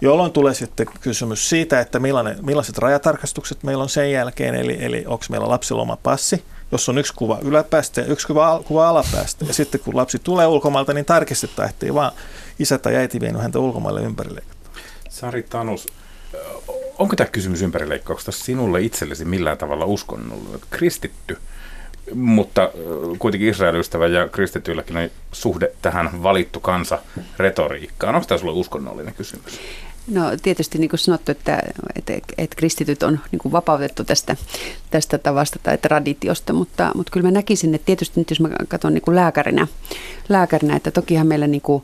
[0.00, 1.98] jolloin tulee sitten kysymys siitä, että
[2.42, 6.98] millaiset rajatarkastukset meillä on sen jälkeen, eli, eli onko meillä lapsilla oma passi, jos on
[6.98, 9.44] yksi kuva yläpäästä ja yksi kuva, kuva alapäästä.
[9.44, 12.12] Ja sitten kun lapsi tulee ulkomailta, niin tarkistetaan, ettei vaan
[12.58, 14.88] isä tai äiti vienyt häntä ulkomaille ympärileikattaviksi.
[15.10, 15.88] Sari Tanus,
[16.98, 20.60] onko tämä kysymys ympärileikkauksesta sinulle itsellesi millään tavalla uskonnollinen?
[20.70, 21.38] Kristitty,
[22.14, 22.70] mutta
[23.18, 26.98] kuitenkin Israel-ystävä ja kristityilläkin on suhde tähän valittu kansa
[27.38, 28.14] retoriikkaan.
[28.14, 29.60] Onko tämä sinulle uskonnollinen kysymys?
[30.08, 31.62] No tietysti niin kuin sanottu, että,
[31.96, 34.36] että, että kristityt on niin kuin vapautettu tästä,
[34.90, 38.94] tästä tavasta tai traditiosta, mutta, mutta kyllä mä näkisin, että tietysti nyt jos mä katson
[38.94, 39.66] niin kuin lääkärinä,
[40.28, 41.82] lääkärinä, että tokihan meillä niin kuin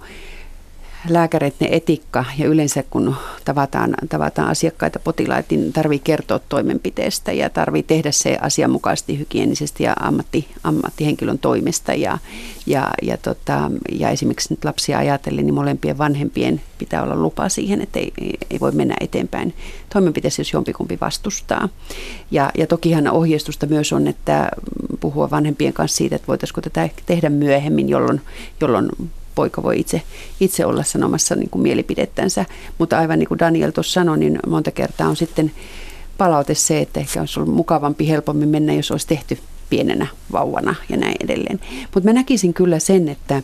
[1.09, 7.83] lääkäreiden etikka ja yleensä kun tavataan, tavataan asiakkaita, potilaita, niin tarvii kertoa toimenpiteestä ja tarvii
[7.83, 11.95] tehdä se asianmukaisesti, hygienisesti ja ammatti, ammattihenkilön toimesta.
[11.95, 12.19] Ja,
[12.67, 17.81] ja, ja, tota, ja esimerkiksi nyt lapsia ajatellen, niin molempien vanhempien pitää olla lupa siihen,
[17.81, 18.13] että ei,
[18.51, 19.55] ei voi mennä eteenpäin
[19.93, 21.69] toimenpiteessä, jos jompikumpi vastustaa.
[22.31, 24.49] Ja, ja tokihan ohjeistusta myös on, että
[25.01, 28.21] puhua vanhempien kanssa siitä, että voitaisiinko tätä tehdä myöhemmin, jolloin,
[28.61, 28.89] jolloin
[29.41, 30.03] poika voi itse,
[30.41, 32.45] itse olla sanomassa niin kuin mielipidettänsä.
[32.79, 35.53] Mutta aivan niin kuin Daniel tuossa sanoi, niin monta kertaa on sitten
[36.19, 39.39] palaute se, että ehkä olisi ollut mukavampi, helpommin mennä, jos olisi tehty
[39.71, 41.61] pienenä vauvana ja näin edelleen.
[41.95, 43.43] Mutta mä näkisin kyllä sen, että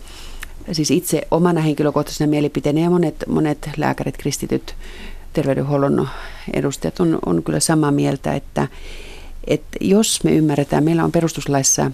[0.72, 4.74] siis itse omana henkilökohtaisena mielipiteenä ja monet, monet lääkärit, kristityt,
[5.32, 6.09] terveydenhuollon
[6.52, 8.68] edustajat on, on kyllä samaa mieltä, että,
[9.46, 11.90] että jos me ymmärretään, meillä on perustuslaissa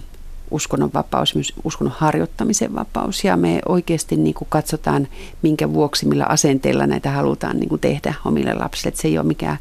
[0.53, 3.23] uskonnon vapaus, myös uskonnon harjoittamisen vapaus.
[3.23, 5.07] Ja me oikeasti niin kuin katsotaan,
[5.41, 8.89] minkä vuoksi, millä asenteilla näitä halutaan niin kuin tehdä omille lapsille.
[8.89, 9.57] Että se ei ole mikään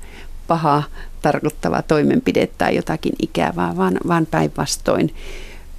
[0.46, 0.82] paha
[1.22, 5.14] tarkoittava toimenpide tai jotakin ikävää, vaan, vaan päinvastoin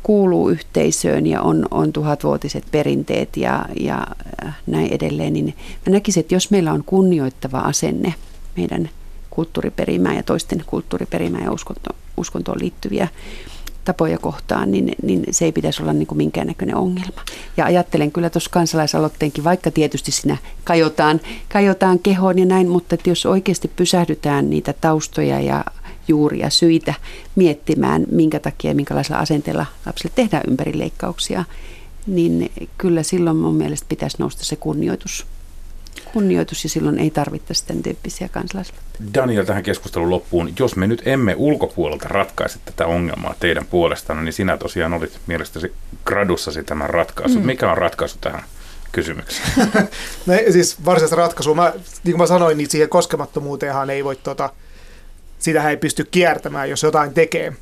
[0.03, 4.07] kuuluu yhteisöön ja on, on tuhatvuotiset perinteet ja, ja
[4.45, 8.13] äh, näin edelleen, niin mä näkisin, että jos meillä on kunnioittava asenne
[8.57, 8.89] meidän
[9.29, 13.07] kulttuuriperimään ja toisten kulttuuriperimään ja uskonto, uskontoon liittyviä
[13.85, 17.21] tapoja kohtaan, niin, niin se ei pitäisi olla niin kuin minkäännäköinen ongelma.
[17.57, 21.21] Ja ajattelen kyllä tuossa kansalaisaloitteenkin, vaikka tietysti siinä kajotaan,
[21.53, 25.65] kajotaan kehoon ja näin, mutta että jos oikeasti pysähdytään niitä taustoja ja
[26.07, 26.93] juuria syitä
[27.35, 31.43] miettimään, minkä takia ja minkälaisella asenteella lapsille tehdään ympärileikkauksia,
[32.07, 35.25] niin kyllä silloin mun mielestä pitäisi nousta se kunnioitus
[36.13, 39.13] kunnioitus ja silloin ei tarvittaisi tämän tyyppisiä kansalaisaloitteita.
[39.13, 40.53] Daniel, tähän keskustelun loppuun.
[40.59, 45.73] Jos me nyt emme ulkopuolelta ratkaise tätä ongelmaa teidän puolestanne, niin sinä tosiaan olit mielestäsi
[46.05, 47.39] gradussasi tämän ratkaisu.
[47.39, 47.45] Mm.
[47.45, 48.43] Mikä on ratkaisu tähän
[48.91, 49.47] kysymykseen?
[50.25, 54.49] no siis varsinaista ratkaisua, mä, niin kuin mä sanoin, niin siihen koskemattomuuteenhan ei voi, tota,
[55.39, 57.53] sitä ei pysty kiertämään, jos jotain tekee.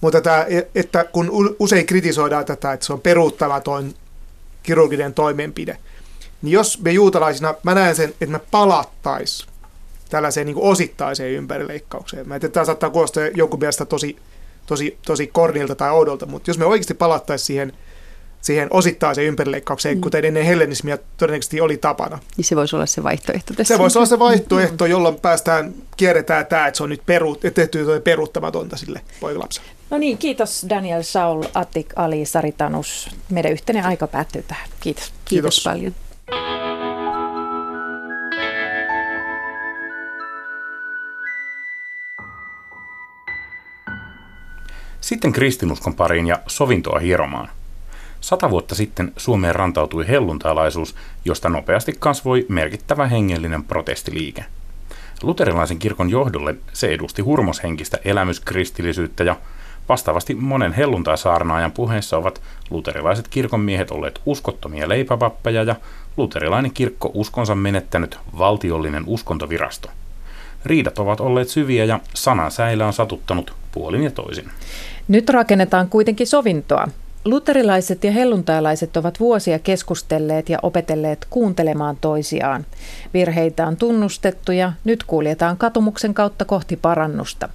[0.00, 3.94] Mutta tämä, että kun usein kritisoidaan tätä, että se on peruuttamaton
[4.62, 5.78] kirurginen toimenpide–
[6.42, 9.46] niin jos me juutalaisina, mä näen sen, että me palattais
[10.10, 12.28] tällaiseen niin osittaiseen ympärileikkaukseen.
[12.28, 14.16] Mä että tämä saattaa kuulostaa jonkun mielestä tosi,
[14.66, 17.72] tosi, tosi kornilta tai oudolta, mutta jos me oikeasti palattaisiin siihen,
[18.40, 20.00] siihen osittaiseen ympärileikkaukseen, mm.
[20.00, 22.18] kuten ennen hellenismia todennäköisesti oli tapana.
[22.36, 23.74] Niin se voisi olla se vaihtoehto tässä.
[23.74, 27.86] Se voisi olla se vaihtoehto, jolloin päästään, kierretään tämä, että se on nyt peru, tehty
[28.04, 29.68] peruuttamatonta sille poikalapselle.
[29.90, 33.10] No niin, kiitos Daniel Saul, Atik Ali, Saritanus.
[33.30, 34.68] Meidän yhteinen aika päättyy tähän.
[34.80, 35.04] Kiitos.
[35.04, 35.94] Kiitos, kiitos paljon.
[45.00, 47.48] Sitten kristinuskon pariin ja sovintoa hieromaan.
[48.20, 54.44] Sata vuotta sitten Suomeen rantautui helluntalaisuus, josta nopeasti kasvoi merkittävä hengellinen protestiliike.
[55.22, 59.36] Luterilaisen kirkon johdolle se edusti hurmoshenkistä elämyskristillisyyttä ja
[59.88, 65.76] vastaavasti monen helluntaisaarnaajan puheessa ovat luterilaiset kirkonmiehet olleet uskottomia leipävappeja ja
[66.16, 69.88] luterilainen kirkko uskonsa menettänyt valtiollinen uskontovirasto.
[70.64, 74.50] Riidat ovat olleet syviä ja sanan säilä on satuttanut puolin ja toisin.
[75.08, 76.88] Nyt rakennetaan kuitenkin sovintoa.
[77.24, 82.66] Luterilaiset ja helluntailaiset ovat vuosia keskustelleet ja opetelleet kuuntelemaan toisiaan.
[83.14, 87.48] Virheitä on tunnustettu ja nyt kuljetaan katumuksen kautta kohti parannusta.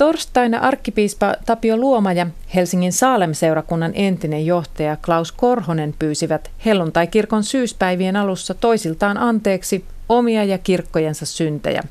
[0.00, 8.54] Torstaina arkkipiispa Tapio Luoma ja Helsingin Saalem-seurakunnan entinen johtaja Klaus Korhonen pyysivät helluntai-kirkon syyspäivien alussa
[8.54, 11.82] toisiltaan anteeksi omia ja kirkkojensa syntejä.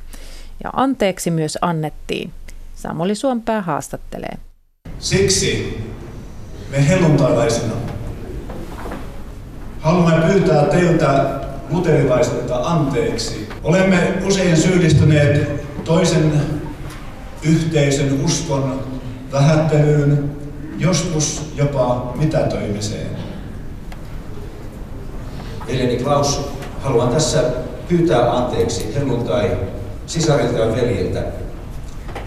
[0.63, 2.32] Ja anteeksi myös annettiin.
[2.76, 4.38] Samuli Suompää haastattelee.
[5.00, 5.78] Siksi
[6.72, 7.74] me helluntailaisina
[9.80, 13.50] haluamme pyytää teiltä luterilaisilta anteeksi.
[13.63, 16.32] Olemme usein syyllistyneet toisen
[17.43, 18.84] yhteisön uskon
[19.32, 20.32] vähättelyyn,
[20.78, 23.10] joskus jopa mitätöimiseen.
[25.67, 26.42] Veljeni Klaus,
[26.81, 27.44] haluan tässä
[27.87, 29.58] pyytää anteeksi helluntai
[30.06, 31.23] sisarilta ja veljiltä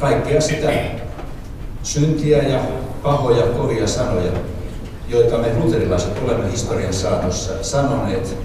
[0.03, 0.73] kaikkea sitä
[1.83, 2.61] syntiä ja
[3.03, 4.33] pahoja kovia sanoja,
[5.09, 8.37] joita me luterilaiset olemme historian saatossa sanoneet,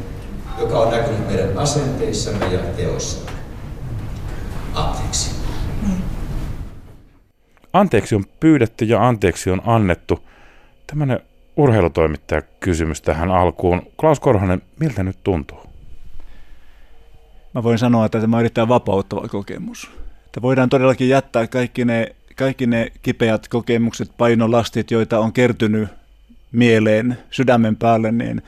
[0.60, 3.32] joka on näkynyt meidän asenteissamme ja teoissamme.
[4.74, 5.37] Anteeksi.
[7.74, 10.20] Anteeksi on pyydetty ja anteeksi on annettu.
[10.88, 11.20] Tämmöinen
[11.58, 13.82] urheilutoimittaja kysymys tähän alkuun.
[14.00, 15.68] Klaus Korhonen, miltä nyt tuntuu?
[17.58, 19.90] mä voin sanoa, että tämä on erittäin vapauttava kokemus.
[20.26, 25.90] Että voidaan todellakin jättää kaikki ne, kaikki ne kipeät kokemukset, painolastit, joita on kertynyt
[26.52, 28.42] mieleen, sydämen päälle, niin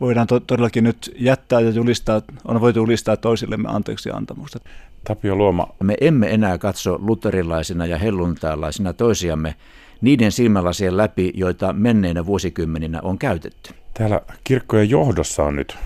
[0.00, 4.58] voidaan to- todellakin nyt jättää ja julistaa, on voitu julistaa toisillemme anteeksi antamusta.
[5.04, 5.68] Tapio Luoma.
[5.82, 9.54] Me emme enää katso luterilaisina ja helluntalaisina toisiamme
[10.00, 13.74] niiden silmälasien läpi, joita menneinä vuosikymmeninä on käytetty.
[13.94, 15.76] Täällä kirkkojen johdossa on nyt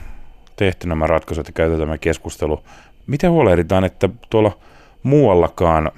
[0.57, 2.61] tehty nämä ratkaisut ja käytetään tämä keskustelu.
[3.07, 4.59] Miten huolehditaan, että tuolla
[5.03, 5.91] muuallakaan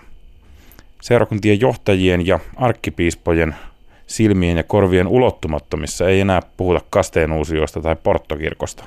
[1.01, 3.55] seurakuntien johtajien ja arkkipiispojen
[4.07, 8.85] silmien ja korvien ulottumattomissa ei enää puhuta kasteenuusioista tai porttokirkosta?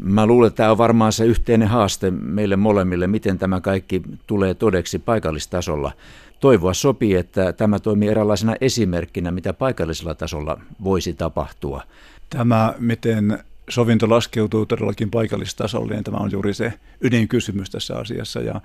[0.00, 4.54] Mä luulen, että tämä on varmaan se yhteinen haaste meille molemmille, miten tämä kaikki tulee
[4.54, 5.92] todeksi paikallistasolla.
[6.40, 11.82] Toivoa sopii, että tämä toimii eräänlaisena esimerkkinä, mitä paikallisella tasolla voisi tapahtua.
[12.30, 13.38] Tämä, miten
[13.68, 18.40] sovinto laskeutuu todellakin paikallistasolle, niin tämä on juuri se ydinkysymys tässä asiassa.
[18.40, 18.60] Ja,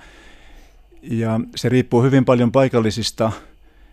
[1.01, 3.31] ja se riippuu hyvin paljon paikallisista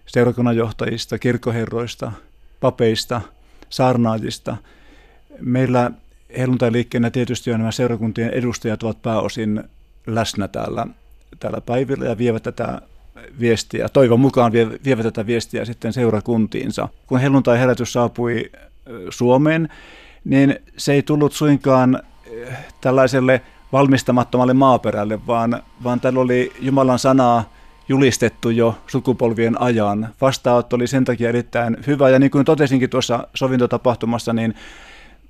[0.07, 2.12] seurakunnanjohtajista, kirkkoherroista,
[2.61, 3.20] papeista,
[3.70, 4.57] saarnaajista.
[5.40, 5.90] Meillä
[6.39, 9.64] helluntai-liikkeenä tietysti on nämä seurakuntien edustajat ovat pääosin
[10.07, 10.87] läsnä täällä,
[11.41, 12.80] täällä päivillä ja vievät tätä
[13.41, 14.53] viestiä, toivon mukaan
[14.85, 16.89] vievät tätä viestiä sitten seurakuntiinsa.
[17.07, 18.51] Kun helluntai-herätys saapui
[19.11, 19.68] Suomeen,
[20.24, 22.03] niin se ei tullut suinkaan
[22.80, 23.41] tällaiselle
[23.72, 27.55] valmistamattomalle maaperälle, vaan, vaan täällä oli Jumalan sanaa
[27.89, 30.09] julistettu jo sukupolvien ajan.
[30.20, 34.55] Vastaanotto oli sen takia erittäin hyvä, ja niin kuin totesinkin tuossa sovintotapahtumassa, niin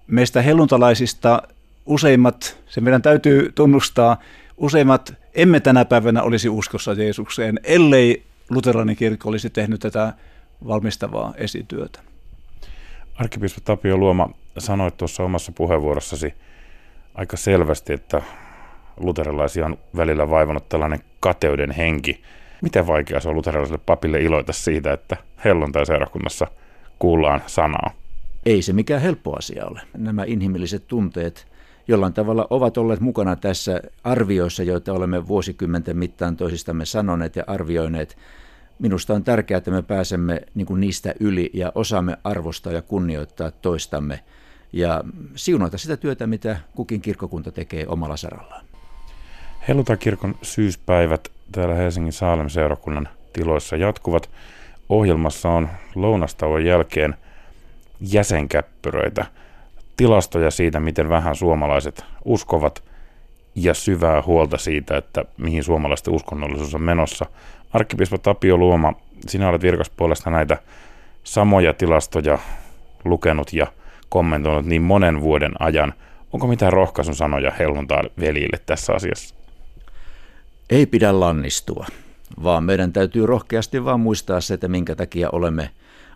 [0.07, 1.43] meistä helluntalaisista
[1.87, 4.17] useimmat, se meidän täytyy tunnustaa,
[4.57, 10.13] useimmat emme tänä päivänä olisi uskossa Jeesukseen, ellei luterilainen kirkko olisi tehnyt tätä
[10.67, 12.01] valmistavaa esityötä.
[13.15, 16.35] Arkkipiispa Tapio Luoma sanoi tuossa omassa puheenvuorossasi
[17.15, 18.23] aika selvästi, että
[18.97, 22.23] luterilaisia on välillä vaivannut tällainen kateuden henki.
[22.63, 26.47] Miten vaikea se on luterilaiselle papille iloita siitä, että helluntai-seurakunnassa
[26.99, 27.91] kuullaan sanaa?
[28.47, 29.81] Ei se mikään helppo asia ole.
[29.97, 31.47] Nämä inhimilliset tunteet
[31.89, 38.17] jollain tavalla ovat olleet mukana tässä arvioissa, joita olemme vuosikymmenten mittaan toisistamme sanoneet ja arvioineet.
[38.79, 43.51] Minusta on tärkeää, että me pääsemme niin kuin niistä yli ja osaamme arvostaa ja kunnioittaa
[43.51, 44.21] toistamme
[44.73, 48.65] ja siunata sitä työtä, mitä kukin kirkkokunta tekee omalla sarallaan.
[49.69, 54.31] Helluntai-kirkon syyspäivät täällä Helsingin Saalem seurakunnan tiloissa jatkuvat.
[54.89, 57.15] Ohjelmassa on lounastauon jälkeen
[58.01, 59.27] jäsenkäppyröitä,
[59.97, 62.85] tilastoja siitä, miten vähän suomalaiset uskovat
[63.55, 67.27] ja syvää huolta siitä, että mihin suomalaisten uskonnollisuus on menossa.
[67.73, 68.93] Arkkipiispa Tapio Luoma,
[69.27, 70.59] sinä olet virkaspuolesta näitä
[71.25, 72.39] samoja tilastoja
[73.05, 73.67] lukenut ja
[74.09, 75.95] kommentoinut niin monen vuoden ajan.
[76.33, 79.35] Onko mitään rohkaisun sanoja helluntaa velille tässä asiassa?
[80.71, 81.87] Ei pidä lannistua,
[82.43, 85.71] vaan meidän täytyy rohkeasti vaan muistaa se, että minkä takia olemme,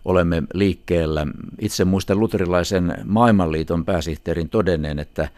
[0.05, 1.27] olemme liikkeellä.
[1.59, 5.29] Itse muistan luterilaisen maailmanliiton pääsihteerin todenneen, että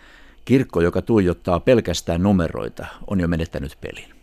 [0.45, 4.21] kirkko, joka tuijottaa pelkästään numeroita, on jo menettänyt pelin.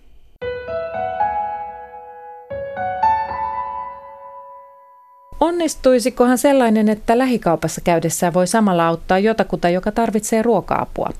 [5.40, 11.10] Onnistuisikohan sellainen, että lähikaupassa käydessään voi samalla auttaa jotakuta, joka tarvitsee ruoka-apua?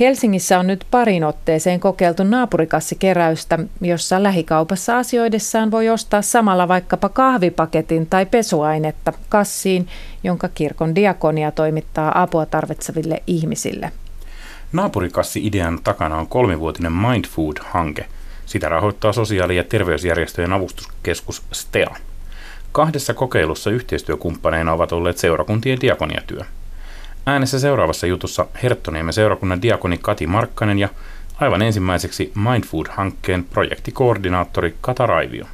[0.00, 8.06] Helsingissä on nyt parin otteeseen kokeiltu naapurikassikeräystä, jossa lähikaupassa asioidessaan voi ostaa samalla vaikkapa kahvipaketin
[8.06, 9.88] tai pesuainetta kassiin,
[10.24, 13.92] jonka kirkon diakonia toimittaa apua tarvitseville ihmisille.
[14.72, 18.06] Naapurikassi-idean takana on kolmivuotinen Mindfood-hanke.
[18.46, 21.96] Sitä rahoittaa sosiaali- ja terveysjärjestöjen avustuskeskus STEA.
[22.72, 26.40] Kahdessa kokeilussa yhteistyökumppaneina ovat olleet seurakuntien diakoniatyö.
[27.26, 30.88] Äänessä seuraavassa jutussa Herttoniemen seurakunnan diakoni Kati Markkanen ja
[31.40, 35.46] aivan ensimmäiseksi Mindfood-hankkeen projektikoordinaattori Kata Raivio.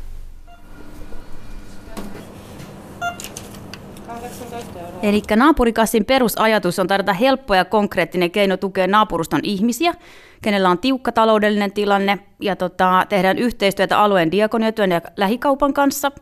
[5.03, 9.95] Eli naapurikassin perusajatus on tarjota helppo ja konkreettinen keino tukea naapuruston ihmisiä,
[10.43, 16.13] kenellä on tiukka taloudellinen tilanne, ja tota, tehdään yhteistyötä alueen diakoniatyön ja lähikaupan kanssa.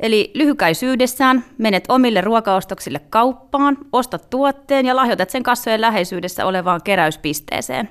[0.00, 7.90] Eli lyhykäisyydessään menet omille ruokaostoksille kauppaan, ostat tuotteen ja lahjoitat sen kassojen läheisyydessä olevaan keräyspisteeseen.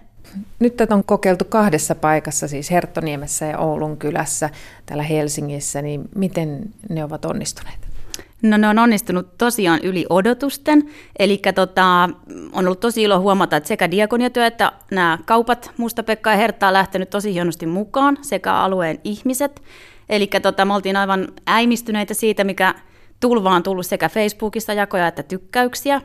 [0.60, 4.50] Nyt tätä on kokeiltu kahdessa paikassa, siis Herttoniemessä ja Oulun kylässä
[4.86, 6.60] täällä Helsingissä, niin miten
[6.90, 7.95] ne ovat onnistuneet?
[8.42, 12.10] No ne on onnistunut tosiaan yli odotusten, eli tota,
[12.54, 16.74] on ollut tosi ilo huomata, että sekä diakoniatyö että nämä kaupat Musta-Pekka ja Hertta on
[16.74, 19.62] lähtenyt tosi hienosti mukaan, sekä alueen ihmiset.
[20.10, 22.76] Eli tota, me oltiin aivan äimistyneitä siitä, mikä
[23.20, 26.02] tulvaan tullut sekä Facebookissa jakoja että tykkäyksiä.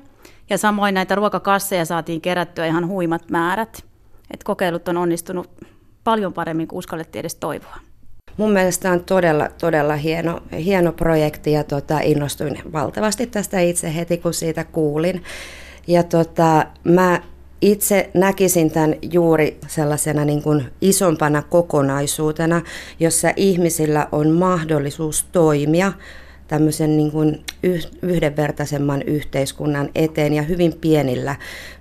[0.50, 3.84] Ja samoin näitä ruokakasseja saatiin kerättyä ihan huimat määrät.
[4.30, 5.50] Et kokeilut on onnistunut
[6.04, 7.89] paljon paremmin kuin uskallettiin edes toivoa.
[8.36, 14.18] Mun mielestä on todella, todella hieno, hieno projekti ja tota, innostuin valtavasti tästä itse heti,
[14.18, 15.22] kun siitä kuulin.
[15.86, 17.20] Ja tota, mä
[17.62, 22.62] itse näkisin tämän juuri sellaisena niin kuin isompana kokonaisuutena,
[23.00, 25.92] jossa ihmisillä on mahdollisuus toimia
[26.48, 27.44] tämmöisen niin kuin
[28.02, 31.36] yhdenvertaisemman yhteiskunnan eteen ja hyvin pienillä,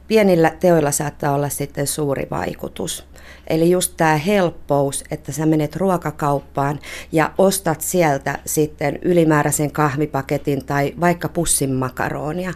[0.10, 3.06] pienillä teoilla saattaa olla sitten suuri vaikutus.
[3.48, 6.80] Eli just tämä helppous, että sä menet ruokakauppaan
[7.12, 12.54] ja ostat sieltä sitten ylimääräisen kahvipaketin tai vaikka pussin makaronia,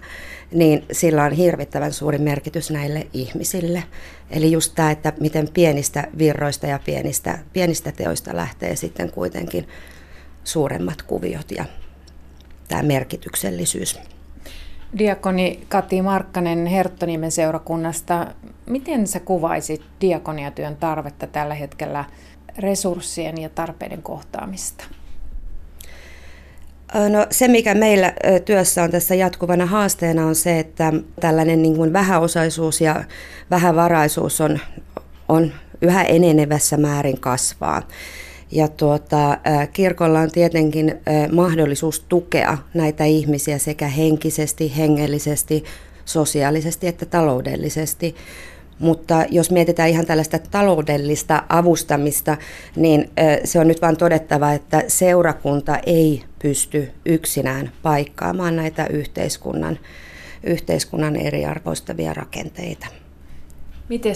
[0.54, 3.84] niin sillä on hirvittävän suuri merkitys näille ihmisille.
[4.30, 9.68] Eli just tämä, että miten pienistä virroista ja pienistä, pienistä teoista lähtee sitten kuitenkin
[10.44, 11.66] suuremmat kuviot ja
[12.68, 14.13] tämä merkityksellisyys.
[14.98, 18.28] Diakoni Kati Markkanen Herttonimen seurakunnasta.
[18.66, 22.06] Miten sä kuvaisit diakoniatyön tarvetta tällä hetkellä
[22.58, 24.84] resurssien ja tarpeiden kohtaamista?
[27.10, 28.14] No, se, mikä meillä
[28.46, 33.04] työssä on tässä jatkuvana haasteena, on se, että tällainen niin kuin vähäosaisuus ja
[33.52, 34.60] vähävaraisuus on,
[35.30, 37.82] on yhä enenevässä määrin kasvaa.
[38.56, 39.38] Ja tuota,
[39.74, 41.00] kirkolla on tietenkin
[41.32, 45.64] mahdollisuus tukea näitä ihmisiä sekä henkisesti, hengellisesti,
[46.06, 48.16] sosiaalisesti että taloudellisesti.
[48.80, 52.38] Mutta jos mietitään ihan tällaista taloudellista avustamista,
[52.76, 53.10] niin
[53.44, 59.80] se on nyt vain todettava, että seurakunta ei pysty yksinään paikkaamaan näitä yhteiskunnan,
[60.44, 62.88] yhteiskunnan eriarvoistavia rakenteita.
[63.90, 64.16] Miten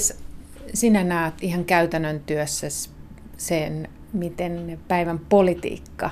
[0.73, 2.67] sinä näet ihan käytännön työssä
[3.37, 6.09] sen miten päivän politiikka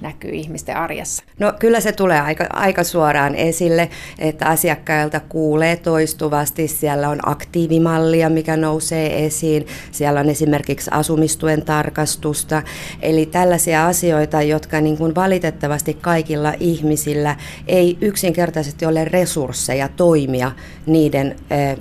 [0.00, 1.24] näkyy ihmisten arjessa?
[1.38, 6.68] No kyllä se tulee aika, aika suoraan esille, että asiakkailta kuulee toistuvasti.
[6.68, 9.66] Siellä on aktiivimallia, mikä nousee esiin.
[9.92, 12.62] Siellä on esimerkiksi asumistuen tarkastusta.
[13.02, 17.36] Eli tällaisia asioita, jotka niin kuin valitettavasti kaikilla ihmisillä
[17.66, 20.52] ei yksinkertaisesti ole resursseja toimia
[20.86, 21.36] niiden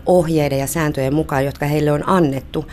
[0.05, 2.65] ohjeiden ja sääntöjen mukaan, jotka heille on annettu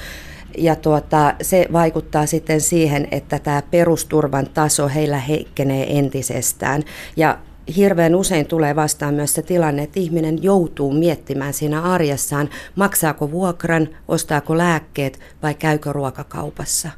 [0.59, 6.83] ja tuota, se vaikuttaa sitten siihen, että tämä perusturvan taso heillä heikkenee entisestään.
[7.17, 7.39] Ja
[7.77, 13.89] hirveän usein tulee vastaan myös se tilanne, että ihminen joutuu miettimään siinä arjessaan, maksaako vuokran,
[14.09, 16.89] ostaako lääkkeet vai käykö ruokakaupassa.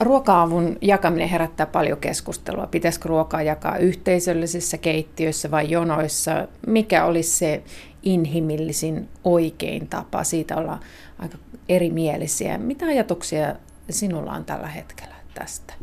[0.00, 2.66] Ruoka-avun jakaminen herättää paljon keskustelua.
[2.66, 6.48] Pitäisikö ruokaa jakaa yhteisöllisissä keittiöissä vai jonoissa?
[6.66, 7.62] Mikä olisi se
[8.02, 10.24] inhimillisin oikein tapa?
[10.24, 10.78] Siitä olla
[11.18, 12.58] aika erimielisiä.
[12.58, 13.54] Mitä ajatuksia
[13.90, 15.74] sinulla on tällä hetkellä tästä?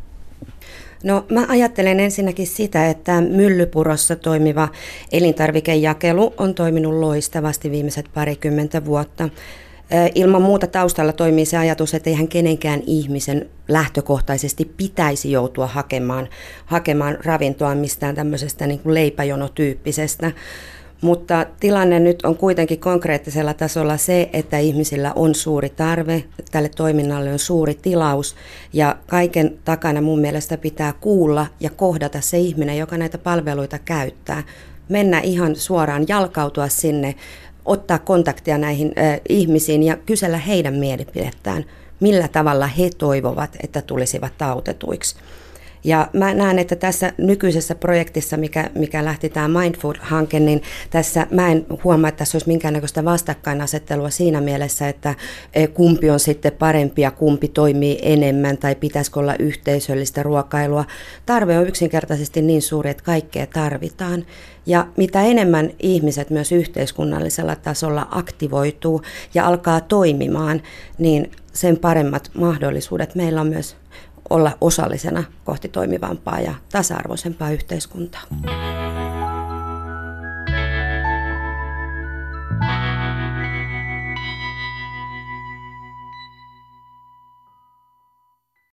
[1.03, 4.69] No mä ajattelen ensinnäkin sitä, että Myllypurossa toimiva
[5.11, 9.29] elintarvikejakelu on toiminut loistavasti viimeiset parikymmentä vuotta.
[10.15, 16.29] Ilman muuta taustalla toimii se ajatus, että eihän kenenkään ihmisen lähtökohtaisesti pitäisi joutua hakemaan,
[16.65, 20.31] hakemaan ravintoa mistään tämmöisestä niin kuin leipäjonotyyppisestä.
[21.03, 27.31] Mutta tilanne nyt on kuitenkin konkreettisella tasolla se, että ihmisillä on suuri tarve, tälle toiminnalle
[27.33, 28.35] on suuri tilaus
[28.73, 34.43] ja kaiken takana mun mielestä pitää kuulla ja kohdata se ihminen, joka näitä palveluita käyttää.
[34.89, 37.15] Mennä ihan suoraan, jalkautua sinne,
[37.65, 41.65] ottaa kontaktia näihin äh, ihmisiin ja kysellä heidän mielipidettään,
[41.99, 45.15] millä tavalla he toivovat, että tulisivat autetuiksi.
[45.83, 51.51] Ja mä näen, että tässä nykyisessä projektissa, mikä, mikä lähti tämä Mindfood-hanke, niin tässä mä
[51.51, 55.15] en huomaa, että tässä olisi minkäännäköistä vastakkainasettelua siinä mielessä, että
[55.53, 60.85] e, kumpi on sitten parempi ja kumpi toimii enemmän tai pitäisikö olla yhteisöllistä ruokailua.
[61.25, 64.25] Tarve on yksinkertaisesti niin suuri, että kaikkea tarvitaan.
[64.65, 69.01] Ja mitä enemmän ihmiset myös yhteiskunnallisella tasolla aktivoituu
[69.33, 70.61] ja alkaa toimimaan,
[70.97, 73.75] niin sen paremmat mahdollisuudet meillä on myös
[74.33, 78.21] olla osallisena kohti toimivampaa ja tasa-arvoisempaa yhteiskuntaa.